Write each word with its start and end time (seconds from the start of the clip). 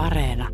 Areena. 0.00 0.48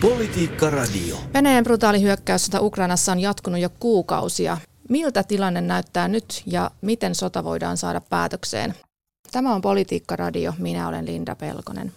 Politiikka 0.00 0.70
Radio. 0.70 1.16
Venäjän 1.34 1.64
brutaali 1.64 2.02
hyökkäyssota 2.02 2.60
Ukrainassa 2.60 3.12
on 3.12 3.20
jatkunut 3.20 3.60
jo 3.60 3.68
kuukausia. 3.80 4.58
Miltä 4.88 5.22
tilanne 5.22 5.60
näyttää 5.60 6.08
nyt 6.08 6.42
ja 6.46 6.70
miten 6.80 7.14
sota 7.14 7.44
voidaan 7.44 7.76
saada 7.76 8.00
päätökseen? 8.00 8.74
Tämä 9.32 9.54
on 9.54 9.60
Politiikka 9.60 10.16
Radio. 10.16 10.54
Minä 10.58 10.88
olen 10.88 11.06
Linda 11.06 11.34
Pelkonen. 11.34 11.92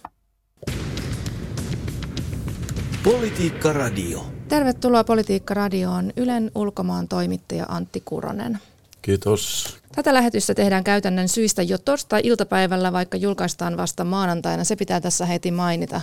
Politiikka 3.04 3.74
Radio. 3.74 4.26
Tervetuloa 4.48 5.04
Politiikka 5.04 5.54
Radioon 5.54 6.14
Ylen 6.18 6.52
ulkomaan 6.56 7.08
toimittaja 7.08 7.66
Antti 7.70 8.02
Kuronen. 8.06 8.60
Kiitos. 9.02 9.83
Tätä 9.96 10.14
lähetystä 10.14 10.54
tehdään 10.54 10.84
käytännön 10.84 11.28
syistä 11.28 11.62
jo 11.62 11.78
torstai-iltapäivällä, 11.78 12.94
vaikka 12.94 13.18
julkaistaan 13.18 13.78
vasta 13.78 14.04
maanantaina. 14.04 14.64
Se 14.64 14.76
pitää 14.76 15.02
tässä 15.02 15.26
heti 15.26 15.52
mainita. 15.52 16.02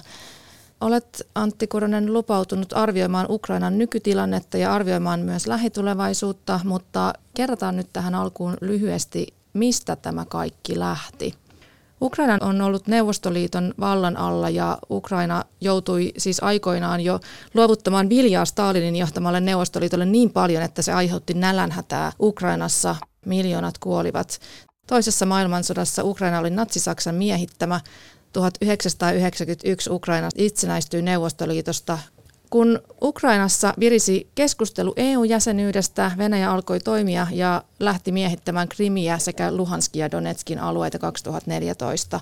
Olet 0.80 1.28
Antti 1.34 1.66
Kuronen 1.66 2.12
lupautunut 2.12 2.72
arvioimaan 2.72 3.26
Ukrainan 3.28 3.78
nykytilannetta 3.78 4.58
ja 4.58 4.74
arvioimaan 4.74 5.20
myös 5.20 5.46
lähitulevaisuutta, 5.46 6.60
mutta 6.64 7.12
kerrotaan 7.34 7.76
nyt 7.76 7.88
tähän 7.92 8.14
alkuun 8.14 8.56
lyhyesti, 8.60 9.26
mistä 9.52 9.96
tämä 9.96 10.24
kaikki 10.24 10.78
lähti. 10.78 11.34
Ukraina 12.02 12.38
on 12.40 12.62
ollut 12.62 12.86
Neuvostoliiton 12.86 13.74
vallan 13.80 14.16
alla 14.16 14.50
ja 14.50 14.78
Ukraina 14.90 15.44
joutui 15.60 16.12
siis 16.18 16.42
aikoinaan 16.42 17.00
jo 17.00 17.20
luovuttamaan 17.54 18.08
viljaa 18.08 18.44
Stalinin 18.44 18.96
johtamalle 18.96 19.40
Neuvostoliitolle 19.40 20.06
niin 20.06 20.30
paljon, 20.30 20.62
että 20.62 20.82
se 20.82 20.92
aiheutti 20.92 21.34
nälänhätää 21.34 22.12
Ukrainassa. 22.20 22.96
Miljoonat 23.26 23.78
kuolivat. 23.78 24.40
Toisessa 24.86 25.26
maailmansodassa 25.26 26.04
Ukraina 26.04 26.38
oli 26.38 26.50
Natsi-Saksan 26.50 27.14
miehittämä. 27.14 27.80
1991 28.32 29.90
Ukraina 29.90 30.28
itsenäistyi 30.34 31.02
Neuvostoliitosta. 31.02 31.98
Kun 32.50 32.80
Ukrainassa 33.02 33.74
virisi 33.80 34.28
keskustelu 34.34 34.94
EU-jäsenyydestä, 34.96 36.10
Venäjä 36.18 36.52
alkoi 36.52 36.80
toimia 36.80 37.26
ja 37.32 37.62
lähti 37.80 38.12
miehittämään 38.12 38.68
Krimiä 38.68 39.18
sekä 39.18 39.52
Luhanskia 39.52 40.04
ja 40.04 40.10
Donetskin 40.10 40.58
alueita 40.58 40.98
2014. 40.98 42.20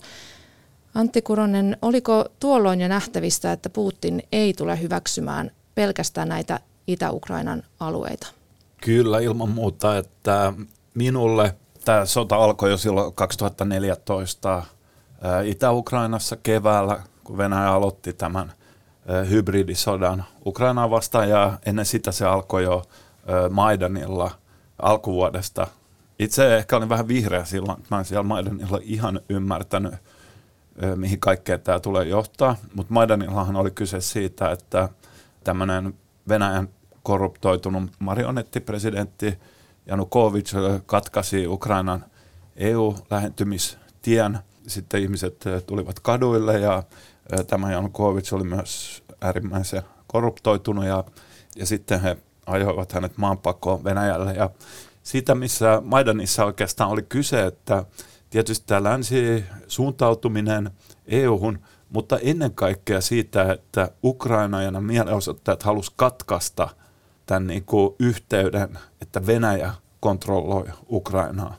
Antti 0.95 1.23
Kuronen, 1.23 1.77
oliko 1.83 2.25
tuolloin 2.41 2.81
jo 2.81 2.89
nähtävistä, 2.89 3.53
että 3.53 3.71
Putin 3.71 4.23
ei 4.33 4.55
tule 4.55 4.81
hyväksymään 4.81 5.51
pelkästään 5.75 6.29
näitä 6.29 6.61
Itä-Ukrainan 6.87 7.63
alueita? 7.81 8.27
Kyllä 8.81 9.21
ilman 9.21 9.49
muuta, 9.49 9.99
että 9.99 10.53
minulle 10.99 11.57
tämä 11.85 12.07
sota 12.07 12.37
alkoi 12.37 12.71
jo 12.71 12.77
silloin 12.77 13.15
2014 13.15 14.63
Itä-Ukrainassa 15.45 16.37
keväällä, 16.37 17.03
kun 17.25 17.39
Venäjä 17.39 17.73
aloitti 17.73 18.13
tämän 18.13 18.53
hybridisodan 19.31 20.25
Ukrainaa 20.47 20.91
vastaan 20.91 21.29
ja 21.29 21.59
ennen 21.67 21.87
sitä 21.87 22.13
se 22.13 22.27
alkoi 22.27 22.63
jo 22.63 22.83
Maidanilla 23.51 24.31
alkuvuodesta. 24.83 25.67
Itse 26.19 26.57
ehkä 26.57 26.77
olin 26.77 26.89
vähän 26.89 27.09
vihreä 27.09 27.45
silloin, 27.45 27.83
mä 27.91 27.99
en 27.99 28.05
siellä 28.05 28.23
Maidanilla 28.23 28.79
ihan 28.83 29.21
ymmärtänyt, 29.29 29.95
mihin 30.97 31.21
kaikkea 31.21 31.59
tämä 31.59 31.81
tulee 31.81 32.05
johtaa, 32.05 32.57
mutta 32.75 32.95
Maidanillahan 32.95 33.57
oli 33.57 33.71
kyse 33.71 34.01
siitä, 34.01 34.51
että 34.51 34.89
tämmöinen 35.45 35.95
Venäjän 36.29 36.69
korruptoitunut 37.03 37.91
marionettipresidentti 37.99 39.39
Janukovic 39.89 40.53
katkaisi 40.87 41.47
Ukrainan 41.47 42.05
EU-lähentymistien. 42.57 44.39
Sitten 44.67 45.03
ihmiset 45.03 45.45
tulivat 45.67 46.01
kaduille 46.01 46.59
ja 46.59 46.83
tämä 47.47 47.73
Janukovic 47.73 48.33
oli 48.33 48.45
myös 48.45 49.03
äärimmäisen 49.21 49.83
korruptoitunut 50.07 50.85
ja, 50.85 51.05
ja 51.57 51.67
sitten 51.67 52.01
he 52.01 52.17
ajoivat 52.47 52.93
hänet 52.93 53.19
maanpakoon 53.19 53.85
Venäjälle. 53.85 54.33
Ja 54.33 54.51
siitä, 55.03 55.35
missä 55.35 55.83
Maidanissa 55.85 56.45
oikeastaan 56.45 56.91
oli 56.91 57.03
kyse, 57.03 57.47
että 57.47 57.85
tietysti 58.31 58.67
tämä 58.67 58.83
länsi 58.83 59.45
suuntautuminen 59.67 60.71
EU-hun, 61.07 61.59
mutta 61.91 62.19
ennen 62.19 62.55
kaikkea 62.55 63.01
siitä, 63.01 63.53
että 63.53 63.91
Ukraina 64.05 64.63
ja 64.63 64.71
nämä 64.71 64.87
mielenosoittajat 64.87 65.63
halusivat 65.63 65.97
katkaista 65.97 66.69
tämän 67.27 67.47
niin 67.47 67.65
kuin 67.65 67.95
yhteyden, 67.99 68.79
että 69.03 69.27
Venäjä 69.27 69.73
kontrolloi 70.01 70.65
Ukrainaa 70.91 71.57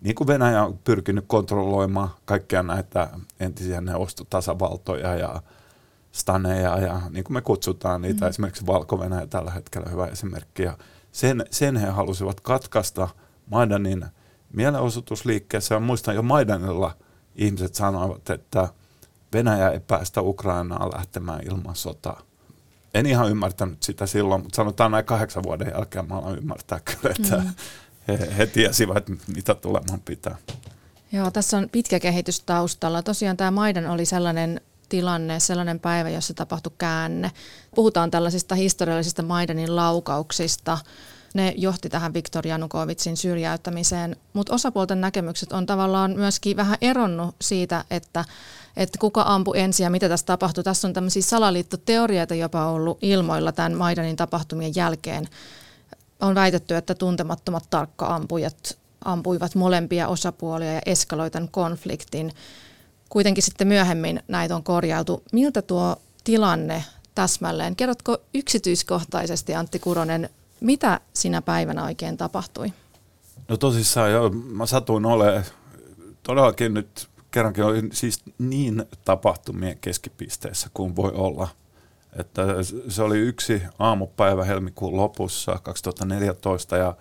niin 0.00 0.14
kuin 0.14 0.26
Venäjä 0.26 0.64
on 0.64 0.78
pyrkinyt 0.78 1.24
kontrolloimaan 1.28 2.10
kaikkia 2.24 2.62
näitä 2.62 3.08
entisiä 3.40 3.80
neuvostotasavaltoja 3.80 5.14
ja 5.14 5.42
staneja 6.12 6.78
ja 6.78 7.00
niin 7.10 7.24
kuin 7.24 7.34
me 7.34 7.40
kutsutaan 7.40 8.02
niitä, 8.02 8.24
mm. 8.24 8.28
esimerkiksi 8.28 8.66
valko 8.66 8.98
tällä 9.30 9.50
hetkellä 9.50 9.90
hyvä 9.90 10.06
esimerkki. 10.06 10.62
Ja 10.62 10.78
sen, 11.12 11.44
sen 11.50 11.76
he 11.76 11.86
halusivat 11.86 12.40
katkaista 12.40 13.08
Maidanin 13.50 14.06
mielenosoitusliikkeessä. 14.52 15.74
Ja 15.74 15.80
muistan 15.80 16.14
jo 16.14 16.22
Maidanilla 16.22 16.96
ihmiset 17.34 17.74
sanoivat, 17.74 18.30
että 18.30 18.68
Venäjä 19.32 19.70
ei 19.70 19.80
päästä 19.80 20.22
Ukrainaa 20.22 20.90
lähtemään 20.94 21.40
ilman 21.46 21.76
sotaa. 21.76 22.22
En 22.94 23.06
ihan 23.06 23.30
ymmärtänyt 23.30 23.82
sitä 23.82 24.06
silloin, 24.06 24.42
mutta 24.42 24.56
sanotaan 24.56 24.90
näin 24.90 25.04
kahdeksan 25.04 25.42
vuoden 25.42 25.72
jälkeen 25.74 26.08
mä 26.08 26.18
olen 26.18 26.38
ymmärtää 26.38 26.80
kyllä, 26.80 27.14
että 27.18 27.36
mm 27.36 27.50
he, 28.18 28.36
he 28.38 28.46
tiesivät, 28.46 29.04
mitä 29.34 29.54
tulemaan 29.54 30.00
pitää. 30.00 30.36
Joo, 31.12 31.30
tässä 31.30 31.56
on 31.56 31.68
pitkä 31.72 32.00
kehitys 32.00 32.40
taustalla. 32.40 33.02
Tosiaan 33.02 33.36
tämä 33.36 33.50
Maidan 33.50 33.86
oli 33.86 34.04
sellainen 34.04 34.60
tilanne, 34.88 35.40
sellainen 35.40 35.80
päivä, 35.80 36.10
jossa 36.10 36.34
tapahtui 36.34 36.72
käänne. 36.78 37.30
Puhutaan 37.74 38.10
tällaisista 38.10 38.54
historiallisista 38.54 39.22
Maidanin 39.22 39.76
laukauksista. 39.76 40.78
Ne 41.34 41.54
johti 41.56 41.88
tähän 41.88 42.14
Viktor 42.14 42.46
Janukovitsin 42.46 43.16
syrjäyttämiseen, 43.16 44.16
mutta 44.32 44.54
osapuolten 44.54 45.00
näkemykset 45.00 45.52
on 45.52 45.66
tavallaan 45.66 46.10
myöskin 46.10 46.56
vähän 46.56 46.78
eronnut 46.80 47.36
siitä, 47.40 47.84
että, 47.90 48.24
että 48.76 48.98
kuka 48.98 49.22
ampui 49.26 49.58
ensin 49.58 49.84
ja 49.84 49.90
mitä 49.90 50.08
tässä 50.08 50.26
tapahtui. 50.26 50.64
Tässä 50.64 50.88
on 50.88 50.94
tämmöisiä 50.94 51.22
salaliittoteorioita 51.22 52.34
jopa 52.34 52.66
ollut 52.66 52.98
ilmoilla 53.02 53.52
tämän 53.52 53.74
Maidanin 53.74 54.16
tapahtumien 54.16 54.72
jälkeen 54.74 55.28
on 56.20 56.34
väitetty, 56.34 56.76
että 56.76 56.94
tuntemattomat 56.94 57.64
tarkka-ampujat 57.70 58.78
ampuivat 59.04 59.54
molempia 59.54 60.08
osapuolia 60.08 60.72
ja 60.72 60.80
eskaloi 60.86 61.30
tämän 61.30 61.48
konfliktin. 61.48 62.32
Kuitenkin 63.08 63.42
sitten 63.42 63.68
myöhemmin 63.68 64.22
näitä 64.28 64.56
on 64.56 64.62
korjautu. 64.62 65.22
Miltä 65.32 65.62
tuo 65.62 65.96
tilanne 66.24 66.84
täsmälleen? 67.14 67.76
Kerrotko 67.76 68.18
yksityiskohtaisesti, 68.34 69.54
Antti 69.54 69.78
Kuronen, 69.78 70.30
mitä 70.60 71.00
sinä 71.14 71.42
päivänä 71.42 71.84
oikein 71.84 72.16
tapahtui? 72.16 72.72
No 73.48 73.56
tosissaan 73.56 74.12
jo, 74.12 74.30
mä 74.30 74.66
satuin 74.66 75.06
olemaan 75.06 75.44
todellakin 76.22 76.74
nyt 76.74 77.08
kerrankin 77.30 77.64
olin 77.64 77.88
siis 77.92 78.22
niin 78.38 78.84
tapahtumien 79.04 79.78
keskipisteessä 79.78 80.68
kuin 80.74 80.96
voi 80.96 81.12
olla– 81.14 81.48
että 82.16 82.42
se 82.88 83.02
oli 83.02 83.18
yksi 83.18 83.62
aamupäivä 83.78 84.44
helmikuun 84.44 84.96
lopussa 84.96 85.58
2014 85.62 86.76
ja 86.76 86.94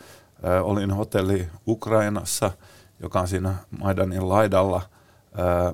olin 0.64 0.92
hotelli 0.92 1.48
Ukrainassa, 1.68 2.52
joka 3.00 3.20
on 3.20 3.28
siinä 3.28 3.56
Maidanin 3.80 4.30
laidalla 4.30 4.82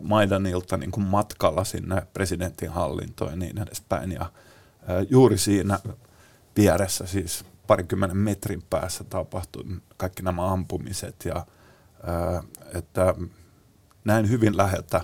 Maidanilta 0.02 0.78
niin 0.78 0.92
kuin 0.92 1.06
matkalla 1.06 1.64
sinne 1.64 2.08
presidentin 2.14 2.70
hallintoon 2.70 3.32
ja 3.32 3.38
niin 3.38 3.62
edespäin. 3.62 4.12
Ja 4.12 4.26
juuri 5.10 5.38
siinä 5.38 5.80
vieressä, 6.58 7.06
siis 7.06 7.46
parikymmenen 7.68 8.18
metrin 8.18 8.64
päässä 8.70 9.04
tapahtui 9.04 9.64
kaikki 9.98 10.24
nämä 10.24 10.52
ampumiset 10.54 11.26
ja 11.26 11.46
että 12.74 13.16
näin 14.06 14.30
hyvin 14.30 14.58
läheltä, 14.58 15.02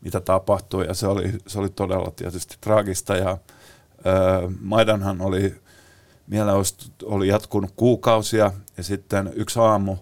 mitä 0.00 0.20
tapahtui 0.20 0.86
ja 0.86 0.94
se 0.94 1.06
oli, 1.06 1.32
se 1.46 1.58
oli 1.58 1.68
todella 1.68 2.10
tietysti 2.10 2.56
traagista 2.60 3.16
ja 3.16 3.38
Maidanhan 4.60 5.20
oli, 5.20 5.54
mielenosoitus 6.26 6.92
oli 7.04 7.28
jatkunut 7.28 7.70
kuukausia 7.76 8.52
ja 8.76 8.82
sitten 8.82 9.32
yksi 9.34 9.60
aamu 9.60 9.96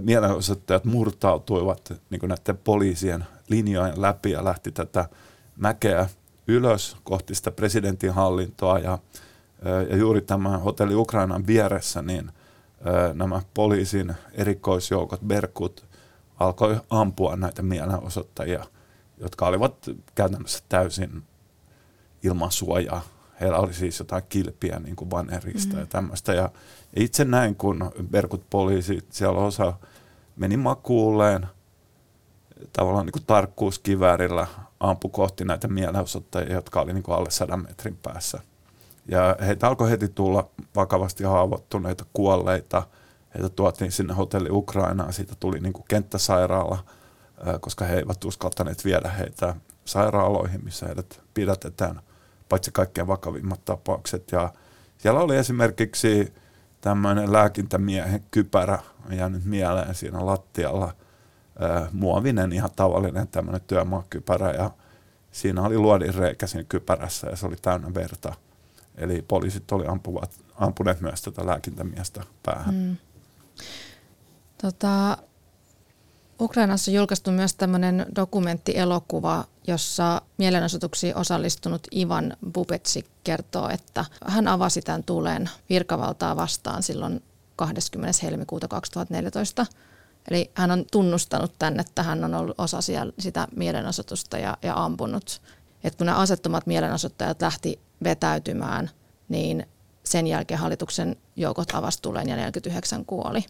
mielenosoittajat 0.00 0.84
murtautuivat 0.84 1.92
niin 2.10 2.20
näiden 2.22 2.56
poliisien 2.64 3.24
linjojen 3.48 4.02
läpi 4.02 4.30
ja 4.30 4.44
lähti 4.44 4.72
tätä 4.72 5.08
mäkeä 5.56 6.08
ylös 6.46 6.96
kohti 7.04 7.34
sitä 7.34 7.50
presidentin 7.50 8.12
hallintoa 8.12 8.78
ja, 8.78 8.98
ja 9.90 9.96
juuri 9.96 10.20
tämä 10.20 10.58
hotelli 10.58 10.94
Ukrainan 10.94 11.46
vieressä, 11.46 12.02
niin 12.02 12.30
nämä 13.14 13.40
poliisin 13.54 14.14
erikoisjoukot, 14.32 15.20
Berkut, 15.26 15.84
alkoi 16.44 16.80
ampua 16.90 17.36
näitä 17.36 17.62
mielenosoittajia, 17.62 18.64
jotka 19.18 19.46
olivat 19.46 19.90
käytännössä 20.14 20.64
täysin 20.68 21.22
ilman 22.22 22.52
suojaa 22.52 23.02
heillä 23.42 23.58
oli 23.58 23.74
siis 23.74 23.98
jotain 23.98 24.22
kilpiä 24.28 24.78
niin 24.78 24.96
kuin 24.96 25.10
vanerista 25.10 25.74
mm. 25.74 25.80
ja 25.80 25.86
tämmöistä. 25.86 26.34
Ja 26.34 26.50
itse 26.96 27.24
näin, 27.24 27.56
kun 27.56 27.92
Berkut 28.10 28.44
poliisi, 28.50 29.00
siellä 29.10 29.40
osa 29.40 29.72
meni 30.36 30.56
makuulleen, 30.56 31.46
tavallaan 32.72 33.06
niin 33.06 33.12
kuin 33.12 33.26
tarkkuuskiväärillä 33.26 34.46
ampui 34.80 35.10
kohti 35.10 35.44
näitä 35.44 35.68
mielenosoittajia, 35.68 36.52
jotka 36.52 36.80
oli 36.80 36.92
niin 36.92 37.02
kuin 37.02 37.16
alle 37.16 37.30
sadan 37.30 37.62
metrin 37.62 37.98
päässä. 38.02 38.40
Ja 39.08 39.36
heitä 39.46 39.68
alkoi 39.68 39.90
heti 39.90 40.08
tulla 40.08 40.48
vakavasti 40.76 41.24
haavoittuneita, 41.24 42.04
kuolleita. 42.12 42.82
Heitä 43.34 43.48
tuotiin 43.48 43.92
sinne 43.92 44.14
hotelli 44.14 44.48
Ukrainaan, 44.50 45.12
siitä 45.12 45.34
tuli 45.40 45.60
niin 45.60 45.72
kuin 45.72 45.84
kenttäsairaala, 45.88 46.84
koska 47.60 47.84
he 47.84 47.96
eivät 47.96 48.24
uskaltaneet 48.24 48.84
viedä 48.84 49.08
heitä 49.08 49.54
sairaaloihin, 49.84 50.64
missä 50.64 50.86
heidät 50.86 51.20
pidätetään, 51.34 52.00
paitsi 52.48 52.72
kaikkein 52.72 53.06
vakavimmat 53.06 53.64
tapaukset. 53.64 54.32
Ja 54.32 54.52
siellä 54.98 55.20
oli 55.20 55.36
esimerkiksi 55.36 56.34
tämmöinen 56.80 57.32
lääkintämiehen 57.32 58.24
kypärä, 58.30 58.78
jäänyt 59.10 59.44
mieleen 59.44 59.94
siinä 59.94 60.26
lattialla, 60.26 60.94
muovinen 61.92 62.52
ihan 62.52 62.70
tavallinen 62.76 63.28
tämmöinen 63.28 63.60
työmaakypärä 63.66 64.50
ja 64.50 64.70
siinä 65.30 65.62
oli 65.62 65.78
luodin 65.78 66.14
reikä 66.14 66.46
siinä 66.46 66.66
kypärässä 66.68 67.26
ja 67.30 67.36
se 67.36 67.46
oli 67.46 67.56
täynnä 67.62 67.94
verta. 67.94 68.34
Eli 68.94 69.22
poliisit 69.28 69.72
oli 69.72 69.86
ampuvat, 69.86 70.40
ampuneet 70.54 71.00
myös 71.00 71.22
tätä 71.22 71.46
lääkintämiestä 71.46 72.22
päähän. 72.42 72.74
Mm. 72.74 72.96
Tota, 74.62 75.18
Ukrainassa 76.40 76.90
on 76.90 76.94
julkaistu 76.94 77.30
myös 77.30 77.54
tämmöinen 77.54 78.06
dokumenttielokuva, 78.16 79.44
jossa 79.66 80.22
mielenosoituksiin 80.38 81.16
osallistunut 81.16 81.86
Ivan 81.96 82.36
Bubetsik 82.52 83.06
kertoo, 83.24 83.68
että 83.68 84.04
hän 84.26 84.48
avasi 84.48 84.82
tämän 84.82 85.04
tulen 85.04 85.50
virkavaltaa 85.68 86.36
vastaan 86.36 86.82
silloin 86.82 87.22
20. 87.56 88.18
helmikuuta 88.22 88.68
2014. 88.68 89.66
Eli 90.30 90.50
hän 90.54 90.70
on 90.70 90.84
tunnustanut 90.92 91.52
tänne, 91.58 91.80
että 91.80 92.02
hän 92.02 92.24
on 92.24 92.34
ollut 92.34 92.60
osa 92.60 92.78
sitä 93.18 93.48
mielenosoitusta 93.56 94.38
ja, 94.38 94.56
ja 94.62 94.84
ampunut. 94.84 95.42
Et 95.84 95.96
kun 95.96 96.06
nämä 96.06 96.18
asettomat 96.18 96.66
mielenosoittajat 96.66 97.42
lähti 97.42 97.80
vetäytymään, 98.04 98.90
niin 99.28 99.66
sen 100.04 100.26
jälkeen 100.26 100.60
hallituksen 100.60 101.16
joukot 101.36 101.74
avasi 101.74 102.02
tulen 102.02 102.28
ja 102.28 102.36
49 102.36 103.04
kuoli. 103.04 103.44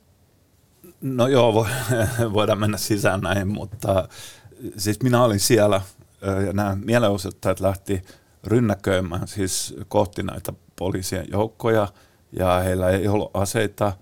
No 1.00 1.28
joo, 1.28 1.66
voidaan 2.34 2.58
mennä 2.58 2.78
sisään 2.78 3.20
näin, 3.20 3.48
mutta 3.48 4.08
siis 4.76 5.02
minä 5.02 5.24
olin 5.24 5.40
siellä 5.40 5.80
ja 6.46 6.52
nämä 6.52 6.76
mielenosoittajat 6.84 7.60
lähti 7.60 8.02
rynnäköimään 8.44 9.28
siis 9.28 9.74
kohti 9.88 10.22
näitä 10.22 10.52
poliisien 10.78 11.26
joukkoja 11.30 11.88
ja 12.32 12.58
heillä 12.58 12.90
ei 12.90 13.08
ollut 13.08 13.30
aseita 13.34 13.92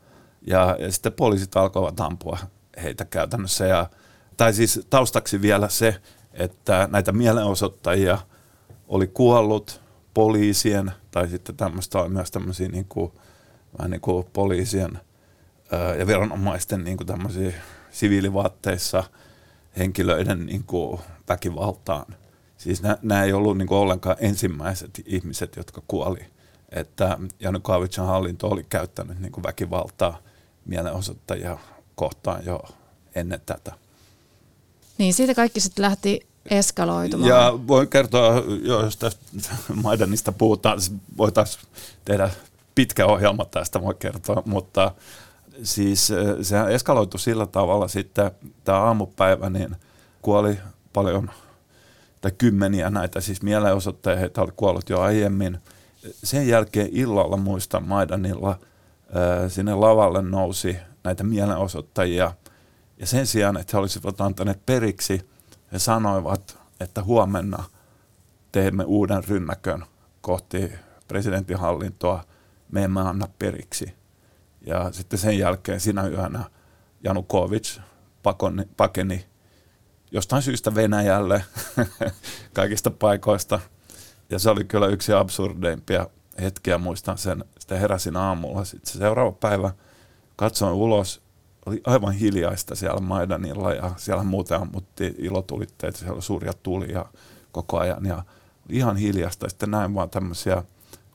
ja, 0.46 0.76
ja 0.78 0.92
sitten 0.92 1.12
poliisit 1.12 1.56
alkoivat 1.56 2.00
ampua 2.00 2.38
heitä 2.82 3.04
käytännössä. 3.04 3.66
Ja, 3.66 3.90
tai 4.36 4.52
siis 4.52 4.86
taustaksi 4.90 5.42
vielä 5.42 5.68
se, 5.68 5.96
että 6.32 6.88
näitä 6.92 7.12
mielenosoittajia 7.12 8.18
oli 8.88 9.06
kuollut 9.06 9.80
poliisien 10.14 10.92
tai 11.10 11.28
sitten 11.28 11.56
tämmöistä 11.56 12.08
myös 12.08 12.30
tämmöisiä 12.30 12.68
niin 12.68 12.86
kuin, 12.88 13.12
vähän 13.78 13.90
niin 13.90 14.00
kuin 14.00 14.26
poliisien 14.32 14.98
ää, 15.72 15.94
ja 15.94 16.06
viranomaisten 16.06 16.84
niin 16.84 16.96
kuin 16.96 17.06
tämmöisiä 17.06 17.52
siviilivaatteissa 17.90 19.04
henkilöiden 19.78 20.46
niin 20.46 20.64
kuin 20.64 21.00
väkivaltaan. 21.28 22.14
Siis 22.56 22.82
nämä 23.02 23.24
ei 23.24 23.32
ollut 23.32 23.58
niin 23.58 23.68
kuin 23.68 23.78
ollenkaan 23.78 24.16
ensimmäiset 24.20 25.02
ihmiset, 25.06 25.56
jotka 25.56 25.82
kuoli. 25.88 26.26
Että 26.68 27.18
Janukovicin 27.40 28.04
hallinto 28.04 28.48
oli 28.48 28.64
käyttänyt 28.64 29.20
niin 29.20 29.32
kuin 29.32 29.44
väkivaltaa 29.44 30.18
mielenosoittajia 30.64 31.58
kohtaan 31.94 32.44
jo 32.46 32.60
ennen 33.14 33.40
tätä. 33.46 33.72
Niin, 34.98 35.14
siitä 35.14 35.34
kaikki 35.34 35.60
sitten 35.60 35.82
lähti 35.82 36.29
eskaloitumaan. 36.46 37.28
Ja 37.28 37.58
voin 37.66 37.88
kertoa, 37.88 38.42
jos 38.62 38.96
tästä 38.96 39.24
Maidanista 39.82 40.32
puhutaan, 40.32 40.78
voitaisiin 41.16 41.64
tehdä 42.04 42.30
pitkä 42.74 43.06
ohjelma 43.06 43.44
tästä, 43.44 43.82
voi 43.82 43.94
kertoa, 43.98 44.42
mutta 44.46 44.92
siis 45.62 46.10
eh, 46.10 46.36
se 46.42 46.56
eskaloitu 46.68 47.18
sillä 47.18 47.46
tavalla 47.46 47.88
sitten, 47.88 48.30
tämä 48.64 48.78
aamupäivä, 48.78 49.50
niin 49.50 49.76
kuoli 50.22 50.58
paljon 50.92 51.30
tai 52.20 52.30
kymmeniä 52.38 52.90
näitä 52.90 53.20
siis 53.20 53.42
mielenosoittajia, 53.42 54.30
oli 54.38 54.52
kuollut 54.56 54.90
jo 54.90 55.00
aiemmin. 55.00 55.58
Sen 56.24 56.48
jälkeen 56.48 56.88
illalla, 56.92 57.36
muistan 57.36 57.88
Maidanilla, 57.88 58.58
eh, 59.08 59.50
sinne 59.50 59.74
lavalle 59.74 60.22
nousi 60.22 60.76
näitä 61.04 61.24
mielenosoittajia. 61.24 62.32
Ja 62.98 63.06
sen 63.06 63.26
sijaan, 63.26 63.56
että 63.56 63.70
he 63.72 63.78
olisivat 63.78 64.20
antaneet 64.20 64.66
periksi, 64.66 65.30
he 65.72 65.78
sanoivat, 65.78 66.58
että 66.80 67.02
huomenna 67.02 67.64
teemme 68.52 68.84
uuden 68.84 69.24
rynnäkön 69.24 69.84
kohti 70.20 70.72
presidentinhallintoa, 71.08 72.24
me 72.72 72.84
emme 72.84 73.00
anna 73.00 73.28
periksi. 73.38 73.94
Ja 74.66 74.92
sitten 74.92 75.18
sen 75.18 75.38
jälkeen 75.38 75.80
sinä 75.80 76.06
yönä 76.06 76.44
Janukovic 77.04 77.78
pakoni, 78.22 78.62
pakeni 78.76 79.26
jostain 80.10 80.42
syystä 80.42 80.74
Venäjälle 80.74 81.44
kaikista 82.54 82.90
paikoista. 82.90 83.60
Ja 84.30 84.38
se 84.38 84.50
oli 84.50 84.64
kyllä 84.64 84.86
yksi 84.86 85.12
absurdeimpia 85.12 86.06
hetkiä, 86.40 86.78
muistan 86.78 87.18
sen. 87.18 87.44
Sitten 87.58 87.80
heräsin 87.80 88.16
aamulla. 88.16 88.64
Sitten 88.64 88.92
se 88.92 88.98
seuraava 88.98 89.32
päivä– 89.32 89.72
katsoin 90.40 90.72
ulos, 90.72 91.22
oli 91.66 91.80
aivan 91.86 92.12
hiljaista 92.12 92.74
siellä 92.74 93.00
Maidanilla 93.00 93.74
ja 93.74 93.90
siellä 93.96 94.24
muuten 94.24 94.60
ammuttiin 94.60 95.14
ilotulitteita, 95.18 95.98
siellä 95.98 96.14
oli 96.14 96.22
suuria 96.22 96.52
tulia 96.62 97.04
koko 97.52 97.78
ajan 97.78 98.06
ja 98.06 98.22
ihan 98.68 98.96
hiljasta. 98.96 99.48
Sitten 99.48 99.70
näin 99.70 99.94
vaan 99.94 100.10
tämmöisiä 100.10 100.62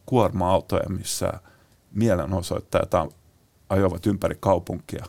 kuorma-autoja, 0.05 0.89
missä 0.89 1.33
mielenosoittajat 1.91 2.91
ajoivat 3.69 4.05
ympäri 4.05 4.37
kaupunkia. 4.39 5.05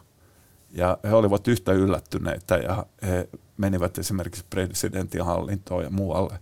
Ja 0.72 0.98
he 1.04 1.14
olivat 1.14 1.48
yhtä 1.48 1.72
yllättyneitä 1.72 2.56
ja 2.56 2.86
he 3.02 3.28
menivät 3.56 3.98
esimerkiksi 3.98 4.44
presidentin 4.50 5.24
hallintoon 5.24 5.84
ja 5.84 5.90
muualle 5.90 6.38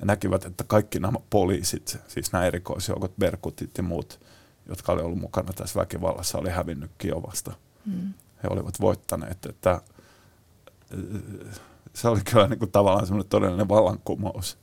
ja 0.00 0.06
näkivät, 0.06 0.44
että 0.44 0.64
kaikki 0.64 1.00
nämä 1.00 1.18
poliisit, 1.30 1.98
siis 2.08 2.32
nämä 2.32 2.46
erikoisjoukot, 2.46 3.16
Berkutit 3.18 3.70
ja 3.76 3.82
muut, 3.82 4.20
jotka 4.68 4.92
oli 4.92 5.02
ollut 5.02 5.18
mukana 5.18 5.52
tässä 5.52 5.80
väkivallassa, 5.80 6.38
oli 6.38 6.50
hävinnyt 6.50 6.90
Kiovasta. 6.98 7.52
Mm. 7.86 8.14
He 8.42 8.48
olivat 8.50 8.80
voittaneet, 8.80 9.46
että 9.46 9.80
se 11.94 12.08
oli 12.08 12.20
kyllä 12.30 12.48
niin 12.48 12.58
kuin 12.58 12.70
tavallaan 12.70 13.06
semmoinen 13.06 13.30
todellinen 13.30 13.68
vallankumous. 13.68 14.58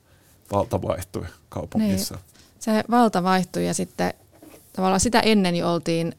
Valta 0.52 0.82
vaihtui 0.82 1.26
kaupungissa. 1.50 2.16
Niin. 2.16 2.26
Se 2.60 2.84
valta 2.92 3.24
vaihtui 3.24 3.68
ja 3.68 3.74
sitten 3.74 4.14
tavallaan 4.74 5.00
sitä 5.00 5.20
ennen 5.20 5.56
jo 5.56 5.74
oltiin 5.74 6.16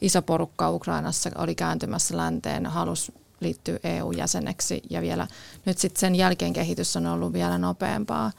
iso 0.00 0.22
porukka 0.22 0.70
Ukrainassa 0.70 1.30
oli 1.38 1.54
kääntymässä 1.54 2.16
länteen, 2.16 2.66
halusi 2.66 3.14
liittyä 3.40 3.78
EU-jäseneksi 3.84 4.82
ja 4.90 5.02
vielä 5.02 5.26
nyt 5.64 5.78
sitten 5.78 6.00
sen 6.00 6.14
jälkeen 6.14 6.52
kehitys 6.52 6.96
on 6.96 7.06
ollut 7.06 7.32
vielä 7.32 7.58
nopeampaa 7.58 8.32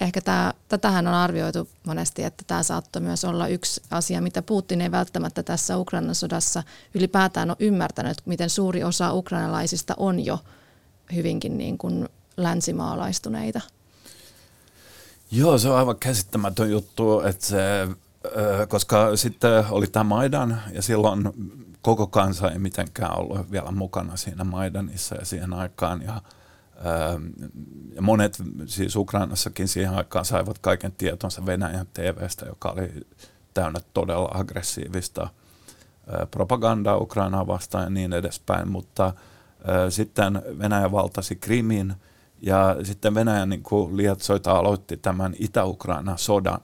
ehkä 0.00 0.20
tämä, 0.20 0.54
tätähän 0.68 1.06
on 1.06 1.14
arvioitu 1.14 1.68
monesti, 1.86 2.22
että 2.22 2.44
tämä 2.46 2.62
saattoi 2.62 3.02
myös 3.02 3.24
olla 3.24 3.48
yksi 3.48 3.82
asia, 3.90 4.20
mitä 4.20 4.42
Putin 4.42 4.80
ei 4.80 4.90
välttämättä 4.90 5.42
tässä 5.42 5.78
Ukrainan 5.78 6.14
sodassa 6.14 6.62
ylipäätään 6.94 7.50
ole 7.50 7.56
ymmärtänyt, 7.60 8.18
miten 8.24 8.50
suuri 8.50 8.84
osa 8.84 9.12
ukrainalaisista 9.12 9.94
on 9.96 10.24
jo 10.24 10.38
hyvinkin 11.14 11.58
niin 11.58 11.78
kuin 11.78 12.08
länsimaalaistuneita. 12.36 13.60
Joo, 15.30 15.58
se 15.58 15.68
on 15.68 15.76
aivan 15.76 15.96
käsittämätön 15.96 16.70
juttu, 16.70 17.20
että 17.20 17.46
se, 17.46 17.58
koska 18.68 19.16
sitten 19.16 19.64
oli 19.70 19.86
tämä 19.86 20.04
Maidan 20.04 20.62
ja 20.72 20.82
silloin 20.82 21.32
koko 21.82 22.06
kansa 22.06 22.50
ei 22.50 22.58
mitenkään 22.58 23.18
ollut 23.18 23.50
vielä 23.50 23.70
mukana 23.70 24.16
siinä 24.16 24.44
Maidanissa 24.44 25.14
ja 25.14 25.24
siihen 25.24 25.52
aikaan. 25.52 26.02
Ja 26.02 26.22
monet 28.00 28.42
siis 28.66 28.96
Ukrainassakin 28.96 29.68
siihen 29.68 29.94
aikaan 29.94 30.24
saivat 30.24 30.58
kaiken 30.58 30.92
tietonsa 30.92 31.46
Venäjän 31.46 31.86
TVstä, 31.86 32.46
joka 32.46 32.70
oli 32.70 33.06
täynnä 33.54 33.80
todella 33.94 34.30
aggressiivista 34.34 35.28
propagandaa 36.30 36.96
Ukrainaa 36.96 37.46
vastaan 37.46 37.84
ja 37.84 37.90
niin 37.90 38.12
edespäin, 38.12 38.68
mutta 38.68 39.12
sitten 39.88 40.42
Venäjä 40.58 40.92
valtasi 40.92 41.36
Krimin 41.36 41.94
ja 42.42 42.76
sitten 42.82 43.14
Venäjä 43.14 43.46
niin 43.46 43.62
kuin 43.62 43.96
lietsoita 43.96 44.52
aloitti 44.52 44.96
tämän 44.96 45.34
Itä-Ukrainan 45.38 46.18
sodan. 46.18 46.60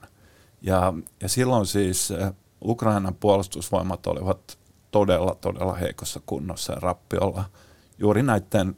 Ja, 0.62 0.94
ja 1.22 1.28
silloin 1.28 1.66
siis 1.66 2.12
Ukrainan 2.64 3.14
puolustusvoimat 3.14 4.06
olivat 4.06 4.58
todella, 4.90 5.36
todella 5.40 5.74
heikossa 5.74 6.20
kunnossa 6.26 6.72
ja 6.72 6.80
rappiolla 6.80 7.44
juuri 7.98 8.22
näiden 8.22 8.76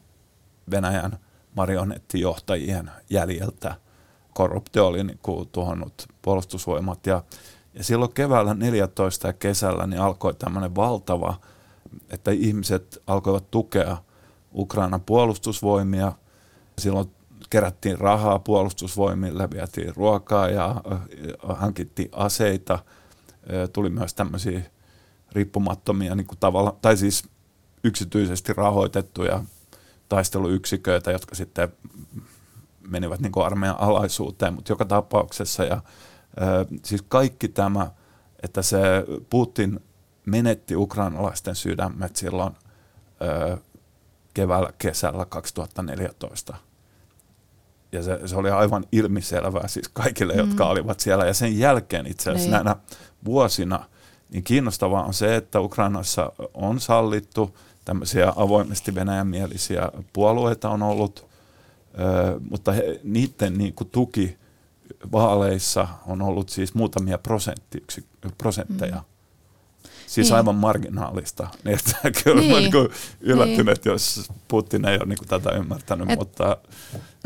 Venäjän 0.70 1.18
marionettijohtajien 1.58 2.90
jäljeltä. 3.10 3.74
Korruptio 4.34 4.86
oli 4.86 5.04
niin 5.04 5.18
kuin 5.22 5.48
tuhonnut 5.48 6.06
puolustusvoimat 6.22 7.06
ja, 7.06 7.22
ja 7.74 7.84
silloin 7.84 8.12
keväällä 8.12 8.54
14 8.54 9.26
ja 9.26 9.32
kesällä 9.32 9.86
niin 9.86 10.00
alkoi 10.00 10.34
tämmöinen 10.34 10.74
valtava, 10.74 11.40
että 12.10 12.30
ihmiset 12.30 13.02
alkoivat 13.06 13.50
tukea 13.50 13.96
Ukrainan 14.54 15.00
puolustusvoimia. 15.00 16.12
Silloin 16.78 17.10
kerättiin 17.50 17.98
rahaa 17.98 18.38
puolustusvoimille, 18.38 19.50
vietiin 19.50 19.96
ruokaa 19.96 20.48
ja 20.48 20.82
hankittiin 21.42 22.08
aseita. 22.12 22.78
Tuli 23.72 23.90
myös 23.90 24.14
tämmöisiä 24.14 24.62
riippumattomia 25.32 26.14
niin 26.14 26.26
kuin 26.26 26.38
tavalla, 26.38 26.76
tai 26.82 26.96
siis 26.96 27.28
yksityisesti 27.84 28.52
rahoitettuja 28.52 29.44
taisteluyksiköitä, 30.08 31.12
jotka 31.12 31.34
sitten 31.34 31.68
menivät 32.88 33.20
niin 33.20 33.32
kuin 33.32 33.46
armeijan 33.46 33.80
alaisuuteen, 33.80 34.54
mutta 34.54 34.72
joka 34.72 34.84
tapauksessa 34.84 35.64
ja 35.64 35.80
siis 36.84 37.02
kaikki 37.08 37.48
tämä, 37.48 37.90
että 38.42 38.62
se 38.62 38.78
Putin 39.30 39.80
menetti 40.26 40.76
ukrainalaisten 40.76 41.54
sydämet 41.54 42.16
silloin 42.16 42.52
keväällä, 44.34 44.72
kesällä 44.78 45.24
2014. 45.24 46.56
Ja 47.92 48.02
se, 48.02 48.20
se 48.26 48.36
oli 48.36 48.50
aivan 48.50 48.84
ilmiselvää 48.92 49.68
siis 49.68 49.88
kaikille, 49.88 50.32
mm. 50.32 50.38
jotka 50.38 50.66
olivat 50.66 51.00
siellä. 51.00 51.26
Ja 51.26 51.34
sen 51.34 51.58
jälkeen 51.58 52.06
itse 52.06 52.30
asiassa 52.30 52.50
niin. 52.50 52.64
näinä 52.64 52.76
vuosina, 53.24 53.84
niin 54.30 54.44
kiinnostavaa 54.44 55.04
on 55.04 55.14
se, 55.14 55.36
että 55.36 55.60
Ukrainassa 55.60 56.32
on 56.54 56.80
sallittu 56.80 57.56
tämmöisiä 57.88 58.32
avoimesti 58.36 58.94
venäjänmielisiä 58.94 59.92
puolueita 60.12 60.70
on 60.70 60.82
ollut, 60.82 61.26
mutta 62.50 62.72
he, 62.72 63.00
niiden 63.04 63.58
niin 63.58 63.74
kuin 63.74 63.90
tuki 63.90 64.38
vaaleissa 65.12 65.88
on 66.06 66.22
ollut 66.22 66.48
siis 66.48 66.74
muutamia 66.74 67.18
prosentteja. 68.38 68.96
Mm. 68.96 69.02
Siis 70.06 70.26
niin. 70.26 70.36
aivan 70.36 70.54
marginaalista. 70.54 71.48
Niin, 71.64 71.78
että 71.78 72.22
kyllä 72.24 72.40
niin. 72.40 72.70
niin 72.72 72.90
yllättynyt, 73.20 73.84
niin. 73.84 73.92
jos 73.92 74.30
Putin 74.48 74.84
ei 74.84 74.96
ole 74.96 75.06
niin 75.06 75.18
kuin 75.18 75.28
tätä 75.28 75.50
ymmärtänyt, 75.50 76.10
Et... 76.10 76.18
mutta 76.18 76.56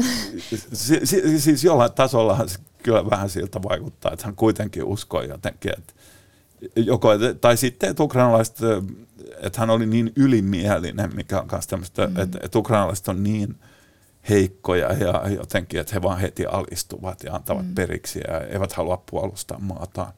si, 0.73 1.01
si, 1.05 1.41
siis 1.41 1.65
jollain 1.65 1.93
tasolla 1.93 2.47
kyllä 2.83 3.11
vähän 3.11 3.31
siltä 3.31 3.63
vaikuttaa, 3.63 4.13
että 4.13 4.25
hän 4.25 4.37
kuitenkin 4.37 4.85
uskoi 4.85 5.29
jotenkin, 5.29 5.73
että 5.79 5.93
joko, 6.77 7.09
tai 7.41 7.57
sitten, 7.57 7.91
että 7.91 8.03
ukrainalaiset, 8.03 8.57
että 9.43 9.61
hän 9.61 9.71
oli 9.71 9.87
niin 9.87 10.13
ylimielinen, 10.17 11.17
mikä 11.17 11.41
on 11.41 11.49
myös 11.53 11.67
tämmöistä, 11.67 12.07
mm. 12.07 12.17
että, 12.17 12.39
että 12.43 12.59
ukrainalaiset 12.59 13.09
on 13.09 13.23
niin 13.23 13.57
heikkoja 14.29 14.93
ja 14.93 15.29
jotenkin, 15.29 15.81
että 15.81 15.95
he 15.95 16.03
vaan 16.03 16.21
heti 16.21 16.47
alistuvat 16.47 17.25
ja 17.25 17.35
antavat 17.35 17.67
mm. 17.67 17.75
periksi 17.75 18.21
ja 18.29 18.41
eivät 18.41 18.73
halua 18.73 19.03
puolustaa 19.11 19.59
maataan. 19.59 20.13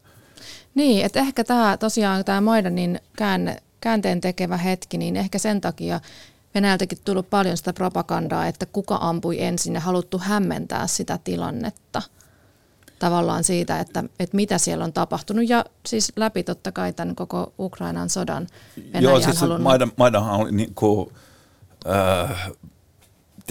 Niin, 0.75 1.07
että 1.07 1.21
ehkä 1.21 1.45
tämä 1.45 1.77
tosiaan 1.77 2.25
tämä 2.25 2.41
Maidanin 2.41 3.01
käänne, 3.17 3.63
käänteen 3.81 4.21
tekevä 4.21 4.57
hetki, 4.57 4.99
niin 4.99 5.17
ehkä 5.17 5.39
sen 5.39 5.61
takia 5.61 6.01
Venäjältäkin 6.55 6.99
tullut 7.05 7.31
paljon 7.31 7.57
sitä 7.57 7.73
propagandaa, 7.73 8.47
että 8.47 8.67
kuka 8.67 8.99
ampui 9.01 9.43
ensin 9.43 9.75
ja 9.75 9.81
haluttu 9.81 10.19
hämmentää 10.19 10.87
sitä 10.87 11.19
tilannetta 11.25 12.03
tavallaan 13.05 13.45
siitä, 13.45 13.81
että, 13.81 14.05
että 14.19 14.37
mitä 14.37 14.59
siellä 14.59 14.85
on 14.85 14.93
tapahtunut 14.93 15.49
ja 15.49 15.65
siis 15.87 16.13
läpi 16.17 16.43
totta 16.43 16.73
kai 16.73 16.93
tämän 16.93 17.15
koko 17.15 17.53
Ukrainan 17.59 18.11
sodan 18.11 18.47
Venäjä 18.77 19.01
Joo, 19.01 19.21
siis 19.21 19.41
halunnut... 19.41 19.63
Maidan, 19.63 19.93
Maidanhan 19.97 20.41
oli 20.41 20.53
niin 20.53 20.75
kuin, 20.75 21.11
äh, 21.89 22.51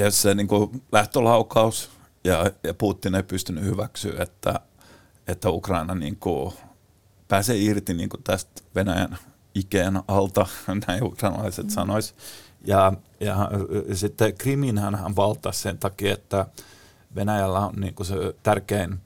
se 0.10 0.36
niin 0.36 0.48
kuin 0.48 0.84
lähtölaukaus 0.92 1.90
ja, 2.24 2.52
ja 2.64 2.74
Putin 2.74 3.16
ei 3.16 3.24
pystynyt 3.24 3.64
hyväksyä, 3.64 4.24
että, 4.24 4.60
että 5.28 5.50
Ukraina 5.50 5.96
niin 5.96 6.16
kuin 6.16 6.54
pääsee 7.28 7.58
irti 7.58 7.94
niin 7.94 8.10
kuin 8.10 8.24
tästä 8.24 8.62
Venäjän 8.76 9.18
ikeen 9.56 10.00
alta, 10.08 10.46
näin 10.88 11.04
ukrainalaiset 11.04 11.66
mm. 11.66 11.72
sanois. 11.72 12.16
Ja, 12.66 12.94
ja 13.20 13.50
sitten 13.94 14.38
Krimin 14.38 14.78
hän 14.78 15.16
valtasi 15.16 15.62
sen 15.62 15.78
takia, 15.78 16.14
että 16.14 16.46
Venäjällä 17.16 17.60
on 17.60 17.74
niin 17.76 17.94
kuin 17.94 18.08
se 18.08 18.16
tärkein 18.44 19.00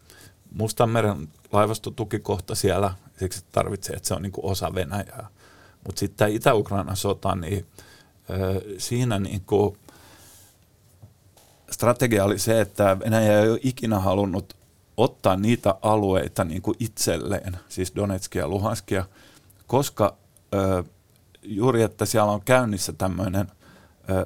Mustanmeren 0.58 1.28
laivastotukikohta 1.52 2.56
siellä, 2.56 2.94
siksi 3.20 3.46
tarvitsee, 3.52 3.96
että 3.96 4.08
se 4.08 4.14
on 4.14 4.22
niin 4.22 4.32
kuin 4.32 4.46
osa 4.46 4.74
Venäjää. 4.76 5.28
Mutta 5.86 6.00
sitten 6.00 6.18
tämä 6.18 6.30
Itä-Ukrainan 6.30 6.98
sota, 6.98 7.36
niin 7.36 7.66
siinä 8.78 9.20
niin 9.20 9.42
kuin 9.42 9.78
strategia 11.72 12.26
oli 12.26 12.40
se, 12.40 12.62
että 12.62 13.00
Venäjä 13.00 13.42
ei 13.42 13.50
ole 13.50 13.60
ikinä 13.64 14.00
halunnut 14.00 14.58
ottaa 14.98 15.36
niitä 15.36 15.76
alueita 15.82 16.44
niin 16.44 16.62
kuin 16.62 16.76
itselleen, 16.80 17.58
siis 17.70 17.96
Donetskia 17.96 18.42
ja 18.42 18.48
Luhanskia, 18.48 19.06
koska 19.68 20.18
ö, 20.54 20.84
juuri, 21.44 21.82
että 21.82 22.06
siellä 22.06 22.32
on 22.32 22.42
käynnissä 22.42 22.94
tämmöinen 22.94 23.48